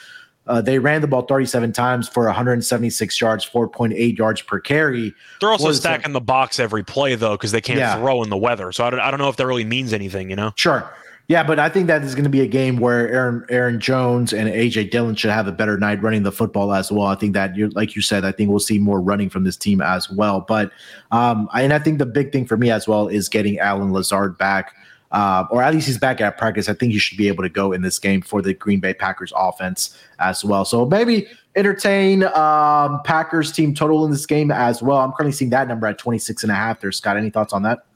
[0.47, 5.15] uh, they ran the ball 37 times for 176 yards, 4.8 yards per carry.
[5.41, 7.97] They're also Was- stacking the box every play, though, because they can't Yeah.
[7.99, 8.73] throw in the weather.
[8.73, 10.53] So I don't, I don't know if that really means anything, you know?
[10.57, 10.89] Sure.
[11.29, 14.33] Yeah, but I think that is going to be a game where Aaron Aaron Jones
[14.33, 17.09] and AJ Dillon should have a better night running the football as well.
[17.09, 19.57] I think that you like you said, I think we'll see more running from this
[19.57, 20.45] team as well.
[20.47, 20.71] But
[21.11, 24.39] um, and I think the big thing for me as well is getting Allen Lazard
[24.39, 24.73] back.
[25.13, 26.69] Uh, or at least he's back at practice.
[26.69, 28.93] I think he should be able to go in this game for the Green Bay
[28.93, 30.65] Packers offense as well.
[30.65, 34.99] So maybe entertain um, Packers team total in this game as well.
[34.99, 36.93] I'm currently seeing that number at 26 and a half there.
[36.93, 37.87] Scott, any thoughts on that?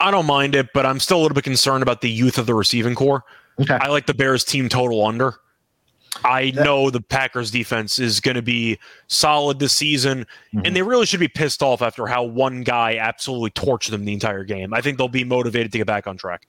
[0.00, 2.46] I don't mind it, but I'm still a little bit concerned about the youth of
[2.46, 3.24] the receiving corps.
[3.60, 3.78] Okay.
[3.80, 5.34] I like the Bears team total under.
[6.24, 10.74] I know the Packers defense is going to be solid this season, and mm-hmm.
[10.74, 14.44] they really should be pissed off after how one guy absolutely torched them the entire
[14.44, 14.74] game.
[14.74, 16.46] I think they'll be motivated to get back on track.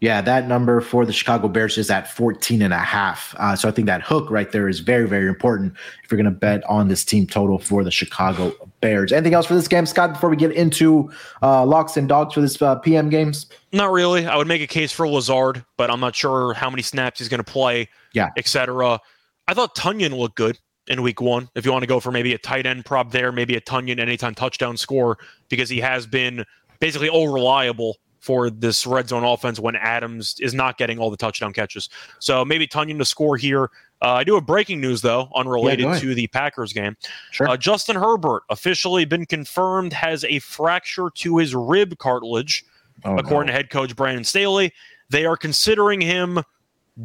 [0.00, 3.34] Yeah, that number for the Chicago Bears is at 14 and a half.
[3.36, 5.74] Uh, so I think that hook right there is very, very important
[6.04, 9.10] if you're going to bet on this team total for the Chicago Bears.
[9.12, 11.10] Anything else for this game, Scott, before we get into
[11.42, 13.46] uh, locks and dogs for this uh, PM games?
[13.72, 14.24] Not really.
[14.24, 17.28] I would make a case for Lazard, but I'm not sure how many snaps he's
[17.28, 18.28] going to play, Yeah.
[18.36, 19.00] etc.
[19.48, 21.48] I thought Tonyan looked good in week one.
[21.56, 23.98] If you want to go for maybe a tight end prop there, maybe a Tonyan
[23.98, 25.18] anytime touchdown score,
[25.48, 26.44] because he has been
[26.78, 27.96] basically all reliable
[28.28, 31.88] for this red zone offense when Adams is not getting all the touchdown catches.
[32.18, 33.70] So maybe Tonyan to score here.
[34.02, 36.02] Uh, I do have breaking news though, unrelated ahead.
[36.02, 36.94] to the Packers game.
[37.30, 37.48] Sure.
[37.48, 42.66] Uh, Justin Herbert officially been confirmed has a fracture to his rib cartilage
[43.02, 44.74] Oh, according to head coach Brandon Staley.
[45.08, 46.40] They are considering him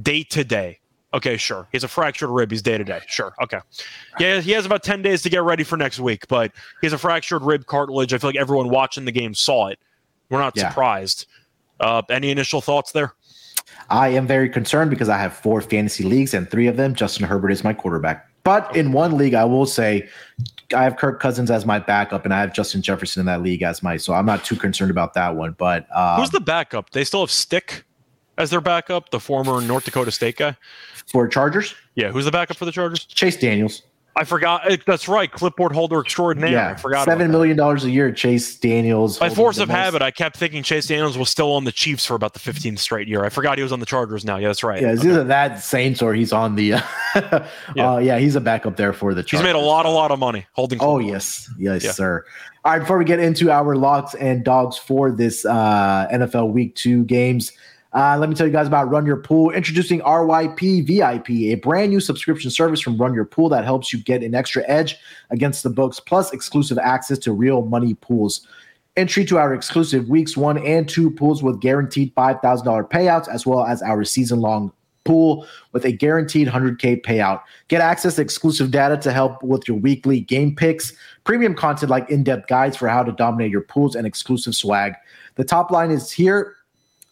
[0.02, 0.82] day to day.
[1.14, 1.70] Okay, sure.
[1.72, 2.52] He has a fractured rib.
[2.52, 3.00] He's day to day.
[3.08, 3.34] Sure.
[3.42, 3.60] Okay.
[4.20, 6.52] Yeah, he has about 10 days to get ready for next week, but
[6.82, 8.14] he has a fractured rib cartilage.
[8.14, 9.80] I feel like everyone watching the game saw it.
[10.30, 10.70] We're not Yeah.
[10.70, 11.26] surprised.
[11.80, 13.14] Uh, any initial thoughts there?
[13.90, 17.26] I am very concerned because I have four fantasy leagues and three of them, Justin
[17.28, 18.28] Herbert is my quarterback.
[18.44, 20.08] But in one league, I will say
[20.76, 23.62] I have Kirk Cousins as my backup and I have Justin Jefferson in that league
[23.64, 25.56] as my, so I'm not too concerned about that one.
[25.58, 26.90] But um, Who's the backup?
[26.92, 27.86] They still have Stick
[28.38, 30.58] as their backup, the former North Dakota State guy.
[31.08, 31.74] for Chargers?
[31.96, 33.06] Yeah, who's the backup for the Chargers?
[33.06, 33.84] Chase Daniels.
[34.16, 34.70] I forgot.
[34.72, 36.50] eh, That's right, clipboard holder extraordinaire.
[36.50, 37.06] I yeah, forgot.
[37.06, 38.12] seven million dollars a year.
[38.12, 39.18] Chase Daniels.
[39.18, 42.14] By force of habit, I kept thinking Chase Daniels was still on the Chiefs for
[42.14, 43.26] about the 15th straight year.
[43.26, 44.38] I forgot he was on the Chargers now.
[44.38, 44.82] Yeah, that's right.
[44.82, 46.76] Yeah, it's either that Saints or he's on the.
[47.16, 47.46] Uh,
[47.76, 48.00] Yeah.
[48.00, 48.18] yeah.
[48.18, 49.22] he's a backup there for the.
[49.22, 50.80] He's made a lot, a lot of money holding.
[50.82, 51.92] Oh yes, yes, Yeah.
[51.92, 52.26] sir.
[52.66, 56.74] All right, before we get into our locks and dogs for this uh, NFL Week
[56.76, 57.52] Two games,
[57.94, 59.52] uh, let me tell you guys about Run Your Pool.
[59.52, 64.00] Introducing RYP VIP, a brand new subscription service from Run Your Pool that helps you
[64.00, 64.98] get an extra edge
[65.30, 68.48] against the books, plus exclusive access to real money pools.
[68.96, 73.66] Entry to our exclusive weeks one and two pools with guaranteed $5,000 payouts, as well
[73.66, 74.72] as our season long
[75.04, 77.42] pool with a guaranteed 100K payout.
[77.68, 82.10] Get access to exclusive data to help with your weekly game picks, premium content like
[82.10, 84.94] in depth guides for how to dominate your pools, and exclusive swag.
[85.36, 86.56] The top line is here,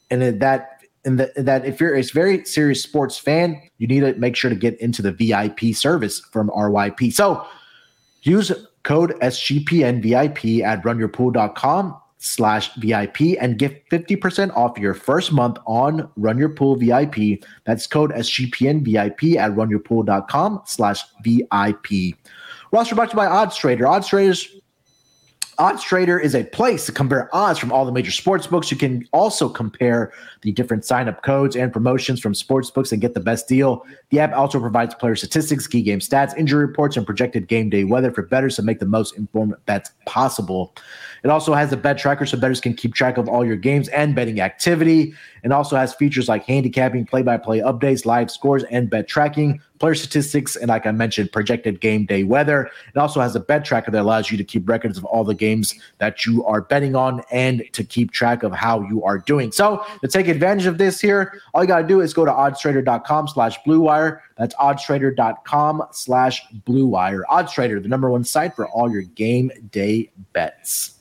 [0.09, 0.70] and that.
[1.03, 4.49] And that, that if you're a very serious sports fan, you need to make sure
[4.49, 7.11] to get into the VIP service from RYP.
[7.13, 7.45] So
[8.21, 8.51] use
[8.83, 16.07] code SGPN VIP at runyourpool.com slash VIP and get 50% off your first month on
[16.17, 17.43] Run Your Pool VIP.
[17.65, 22.15] That's code SGPN VIP at runyourpool.com slash VIP.
[22.71, 23.87] Roster brought to you by Odds Trader.
[23.87, 24.60] Odds Traders
[25.57, 28.71] Odds Trader is a place to compare odds from all the major sports books.
[28.71, 33.01] You can also compare the different sign up codes and promotions from sports books and
[33.01, 33.85] get the best deal.
[34.09, 37.83] The app also provides player statistics, key game stats, injury reports, and projected game day
[37.83, 40.73] weather for bettors to make the most informed bets possible.
[41.23, 43.87] It also has a bet tracker so bettors can keep track of all your games
[43.89, 45.13] and betting activity.
[45.43, 49.61] It also has features like handicapping, play by play updates, live scores, and bet tracking,
[49.79, 52.69] player statistics, and like I mentioned, projected game day weather.
[52.93, 55.33] It also has a bet tracker that allows you to keep records of all the
[55.33, 59.51] games that you are betting on and to keep track of how you are doing.
[59.51, 62.31] So to take advantage of this here, all you got to do is go to
[62.31, 64.21] oddstrader.com slash blue wire.
[64.37, 67.25] That's oddstrader.com slash blue wire.
[67.31, 71.00] Oddstrader, the number one site for all your game day bets.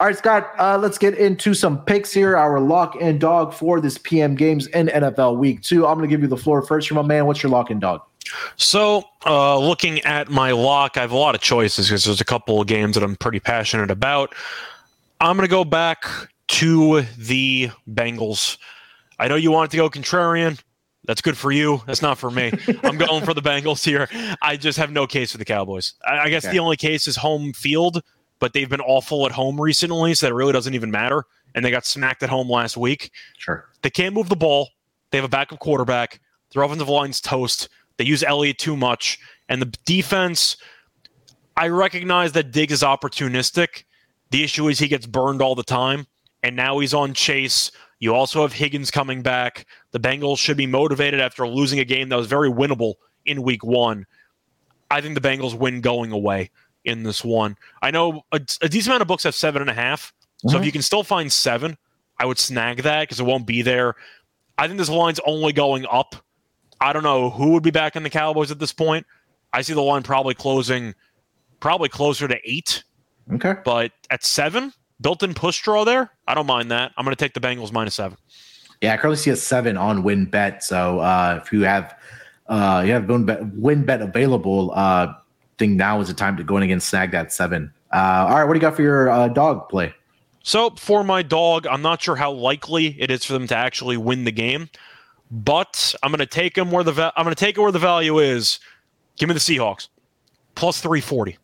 [0.00, 2.34] All right, Scott, uh, let's get into some picks here.
[2.34, 5.86] Our lock and dog for this PM games in NFL week two.
[5.86, 7.26] I'm going to give you the floor first for my man.
[7.26, 8.00] What's your lock and dog?
[8.56, 12.24] So, uh, looking at my lock, I have a lot of choices because there's a
[12.24, 14.34] couple of games that I'm pretty passionate about.
[15.20, 16.06] I'm going to go back
[16.48, 18.56] to the Bengals.
[19.18, 20.58] I know you wanted to go contrarian.
[21.04, 21.82] That's good for you.
[21.86, 22.52] That's not for me.
[22.84, 24.08] I'm going for the Bengals here.
[24.40, 25.92] I just have no case for the Cowboys.
[26.06, 26.52] I, I guess Okay.
[26.52, 28.02] the only case is home field,
[28.40, 31.24] but they've been awful at home recently, so that really doesn't even matter.
[31.54, 33.12] And they got smacked at home last week.
[33.38, 33.68] Sure.
[33.82, 34.68] They can't move the ball.
[35.10, 36.20] They have a backup quarterback.
[36.52, 37.68] Their offensive line's toast.
[37.98, 39.18] They use Elliott too much.
[39.48, 40.56] And the defense,
[41.56, 43.84] I recognize that Diggs is opportunistic.
[44.30, 46.06] The issue is he gets burned all the time.
[46.42, 47.70] And now he's on Chase.
[47.98, 49.66] You also have Higgins coming back.
[49.90, 52.94] The Bengals should be motivated after losing a game that was very winnable
[53.26, 54.06] in week one.
[54.90, 56.50] I think the Bengals win going away
[56.84, 57.56] in this one.
[57.82, 60.12] I know a, a decent amount of books have seven and a half.
[60.46, 60.66] So if Mhm.
[60.66, 61.76] you can still find seven,
[62.18, 63.94] I would snag that because it won't be there.
[64.56, 66.16] I think this line's only going up.
[66.80, 69.06] I don't know who would be back in the Cowboys at this point.
[69.52, 70.94] I see the line probably closing,
[71.60, 72.84] probably closer to eight,
[73.34, 73.54] Okay.
[73.64, 76.10] but at seven, built-in push draw there.
[76.26, 76.92] I don't mind that.
[76.96, 78.16] I'm going to take the Bengals minus seven.
[78.80, 80.62] Yeah, I currently see a seven on WynnBET.
[80.62, 81.94] So uh, if you have
[82.48, 85.12] uh, you have WynnBET, win bet available, uh,
[85.60, 87.72] think now is the time to go in against snag that seven.
[87.92, 89.94] Uh, all right, what do you got for your uh, dog play?
[90.42, 93.98] So for my dog, I'm not sure how likely it is for them to actually
[93.98, 94.70] win the game,
[95.30, 97.70] but I'm going to take them where the va- I'm going to take it where
[97.70, 98.58] the value is.
[99.18, 99.88] Give me the Seahawks
[100.54, 101.36] plus 340.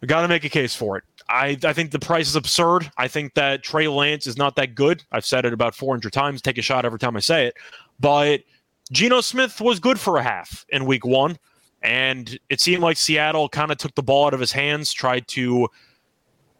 [0.00, 1.04] We got to make a case for it.
[1.28, 2.90] I, I think the price is absurd.
[2.98, 5.02] I think that Trey Lance is not that good.
[5.12, 6.42] I've said it about 400 times.
[6.42, 7.54] Take a shot every time I say it.
[8.00, 8.42] But
[8.90, 11.38] Geno Smith was good for a half in week one.
[11.84, 15.28] And it seemed like Seattle kind of took the ball out of his hands, tried
[15.28, 15.68] to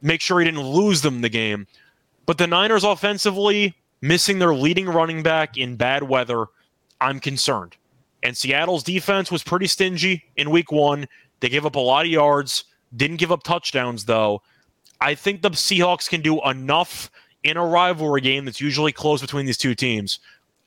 [0.03, 1.67] make sure he didn't lose them the game.
[2.27, 6.47] But the Niners offensively, missing their leading running back in bad weather,
[7.01, 7.75] I'm concerned.
[8.23, 11.07] And Seattle's defense was pretty stingy in week one.
[11.41, 12.65] They gave up a lot of yards,
[12.95, 14.43] didn't give up touchdowns, though.
[15.01, 17.11] I think the Seahawks can do enough
[17.43, 20.21] in a rivalry game that's usually close between these two teams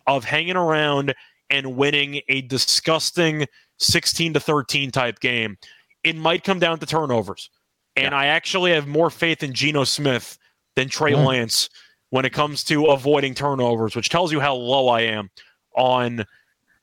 [0.05, 1.13] of hanging around
[1.49, 3.45] and winning a disgusting
[3.77, 5.57] 16 to 13 type game.
[6.03, 7.49] It might come down to turnovers.
[7.95, 10.37] And I actually have more faith in Geno Smith
[10.75, 11.25] than Trey Mm.
[11.25, 11.69] Lance
[12.11, 15.29] when it comes to avoiding turnovers, which tells you how low I am
[15.75, 16.25] on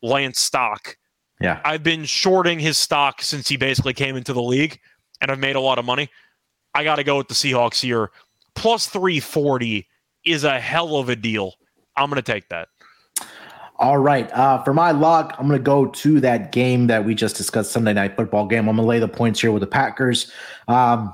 [0.03, 0.97] Lance stock.
[1.41, 1.61] Yeah.
[1.65, 4.81] I've been shorting his stock since he basically came into the league,
[5.21, 6.11] and I've made a lot of money.
[6.75, 8.11] I got to go with the Seahawks here.
[8.55, 9.87] Plus 340
[10.25, 11.55] is a hell of a deal.
[11.97, 12.69] I'm going to take that.
[13.77, 14.31] All right.
[14.33, 17.73] Uh, for my lock, I'm going to go to that game that we just discussed,
[17.73, 18.69] Sunday night football game.
[18.69, 20.31] I'm going to lay the points here with the Packers.
[20.69, 21.13] Um,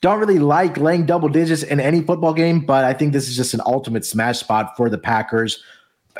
[0.00, 3.36] don't really like laying double digits in any football game, but I think this is
[3.36, 5.62] just an ultimate smash spot for the Packers.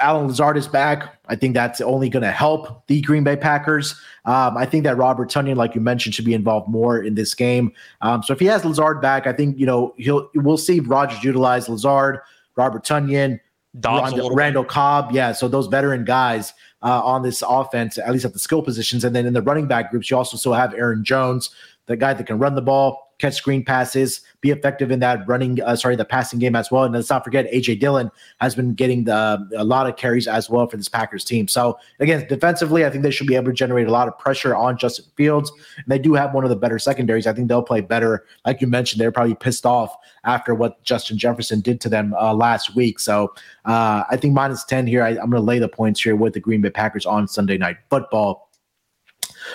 [0.01, 1.19] Allen Lazard is back.
[1.29, 3.93] I think that's only going to help the Green Bay Packers.
[4.25, 7.35] Um, I think that Robert Tonyan, like you mentioned, should be involved more in this
[7.35, 7.73] game.
[8.01, 11.23] Um, so if he has Lazard back, I think you know he'll we'll see Rodgers
[11.23, 12.19] utilize Lazard,
[12.57, 13.39] Robert Tonyan,
[13.81, 14.37] Dobbs a Randall, bit.
[14.37, 15.13] Randall Cobb.
[15.13, 16.53] Yeah, so those veteran guys
[16.83, 19.67] uh, on this offense, at least at the skill positions, and then in the running
[19.67, 21.51] back groups, you also still have Aaron Jones,
[21.87, 25.61] the guy that can run the ball, catch screen passes, be effective in that running,
[25.63, 26.85] uh, sorry, the passing game as well.
[26.85, 28.11] And let's not forget, AJ Dillon
[28.41, 31.49] has been getting the, a lot of carries as well for this Packers team.
[31.49, 34.55] So again, defensively, I think they should be able to generate a lot of pressure
[34.55, 35.51] on Justin Fields.
[35.77, 37.27] And they do have one of the better secondaries.
[37.27, 38.27] I think they'll play better.
[38.45, 42.35] Like you mentioned, they're probably pissed off after what Justin Jefferson did to them uh,
[42.35, 42.99] last week.
[42.99, 43.33] So
[43.65, 45.03] uh, I think minus 10 here.
[45.03, 47.57] I, I'm going to lay the points here with the Green Bay Packers on Sunday
[47.57, 48.44] Night Football.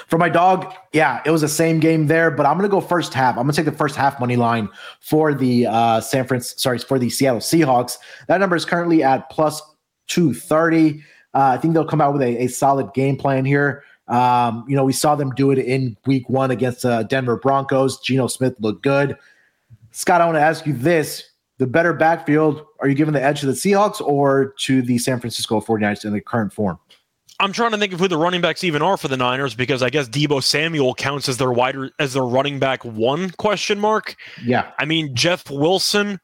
[0.08, 3.14] For my dog, yeah, it was the same game there, but I'm gonna go first
[3.14, 3.38] half.
[3.38, 4.70] I'm gonna take the first half money line
[5.00, 7.98] for the uh, San Francisco, sorry, for the Seattle Seahawks.
[8.28, 9.62] That number is currently at plus
[10.08, 11.04] 230.
[11.34, 13.84] Uh, I think they'll come out with a, a solid game plan here.
[14.08, 18.00] Um, you know, we saw them do it in week one against uh, Denver Broncos.
[18.00, 19.16] Geno Smith looked good.
[19.92, 21.26] Scott, I want to ask you this.
[21.60, 25.20] The better backfield, are you giving the edge to the Seahawks or to the San
[25.20, 26.80] Francisco 49ers in the current form?
[27.40, 29.82] I'm trying to think of who the running backs even are for the Niners because
[29.82, 34.16] I guess Deebo Samuel counts as their wider as their running back one question mark.
[34.44, 34.72] Yeah.
[34.78, 36.20] I mean, Jeff Wilson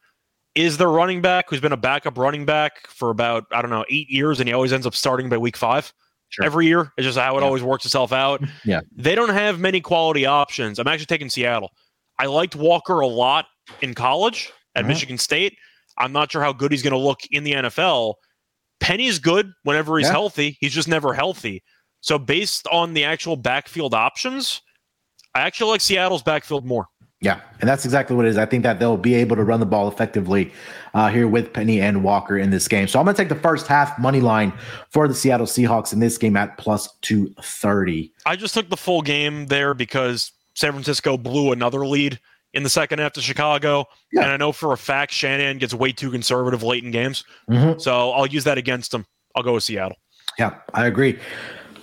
[0.54, 3.84] is their running back who's been a backup running back for about, I don't know,
[3.90, 5.92] eight years, and he always ends up starting by week five.
[6.28, 6.44] Sure.
[6.44, 6.92] Every year.
[6.98, 7.46] It's just how it Yeah.
[7.46, 8.42] always works itself out.
[8.64, 8.80] Yeah.
[8.94, 10.78] They don't have many quality options.
[10.78, 11.70] I'm actually taking Seattle.
[12.18, 13.46] I liked Walker a lot
[13.80, 14.88] in college at Mhm.
[14.88, 15.56] Michigan State.
[15.98, 18.14] I'm not sure how good he's going to look in the NFL.
[18.80, 20.12] Penny's good whenever he's Yeah.
[20.12, 20.56] healthy.
[20.60, 21.62] He's just never healthy.
[22.00, 24.60] So based on the actual backfield options,
[25.34, 26.86] I actually like Seattle's backfield more.
[27.22, 28.36] Yeah, and that's exactly what it is.
[28.36, 30.52] I think that they'll be able to run the ball effectively
[30.92, 32.86] uh, here with Penny and Walker in this game.
[32.86, 34.52] So I'm going to take the first half money line
[34.90, 38.12] for the Seattle Seahawks in this game at plus 230.
[38.26, 42.20] I just took the full game there because San Francisco blew another lead
[42.56, 43.84] in the second half to Chicago.
[44.12, 44.22] Yeah.
[44.22, 47.24] And I know for a fact Shanahan gets way too conservative late in games.
[47.50, 47.80] Mhm.
[47.80, 49.06] So I'll use that against him.
[49.34, 49.96] I'll go with Seattle.
[50.38, 51.18] Yeah, I agree.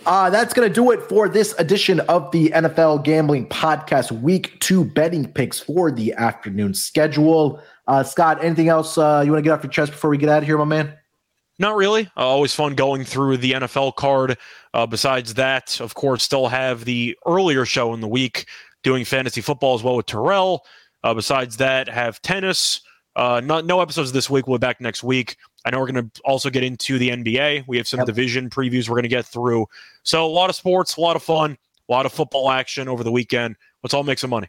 [0.06, 4.60] Uh, that's going to do it for this edition of the NFL Gambling Podcast Week
[4.60, 7.62] 2 betting picks for the afternoon schedule.
[7.88, 10.28] Uh, Scott, anything else uh, you want to get off your chest before we get
[10.28, 10.94] out of here, my man?
[11.60, 12.10] Not really.
[12.18, 14.38] Uh, always fun going through the NFL card.
[14.74, 18.46] Uh, besides that, of course, still have the earlier show in the week
[18.84, 20.66] doing fantasy football as well with Terrell.
[21.04, 22.82] Uh, besides that, have tennis.
[23.16, 24.48] Uh, not, no episodes this week.
[24.48, 25.38] We'll be back next week.
[25.66, 27.66] I know we're going to also get into the NBA.
[27.68, 28.08] We have some Yep.
[28.08, 29.68] division previews we're going to get through.
[30.04, 31.58] So a lot of sports, a lot of fun,
[31.88, 33.56] a lot of football action over the weekend.
[33.82, 34.48] Let's all make some money.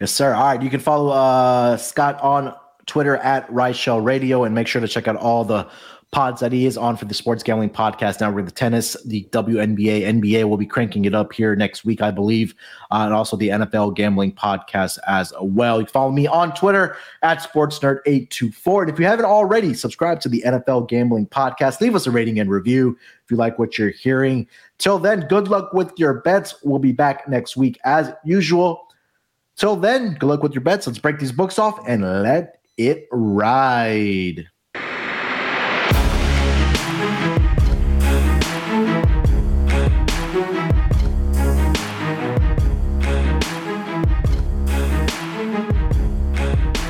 [0.00, 0.34] Yes, sir.
[0.34, 0.62] All right.
[0.62, 2.54] You can follow uh, Scott on
[2.86, 5.68] Twitter at Shell Radio and make sure to check out all the
[6.14, 9.24] pods that he is on for the Sports Gambling Podcast Now with the tennis, the
[9.32, 12.54] WNBA, NBA will be cranking it up here next week, I believe,
[12.92, 15.80] uh, and also the NFL Gambling Podcast as well.
[15.80, 18.82] You can follow me on Twitter at SportsNerd824.
[18.82, 21.80] And if you haven't already, subscribe to the NFL Gambling Podcast.
[21.80, 24.46] Leave us a rating and review if you like what you're hearing.
[24.78, 26.54] Till then, good luck with your bets.
[26.62, 28.86] We'll be back next week as usual.
[29.56, 30.86] Till then, good luck with your bets.
[30.86, 34.46] Let's break these books off and let it ride.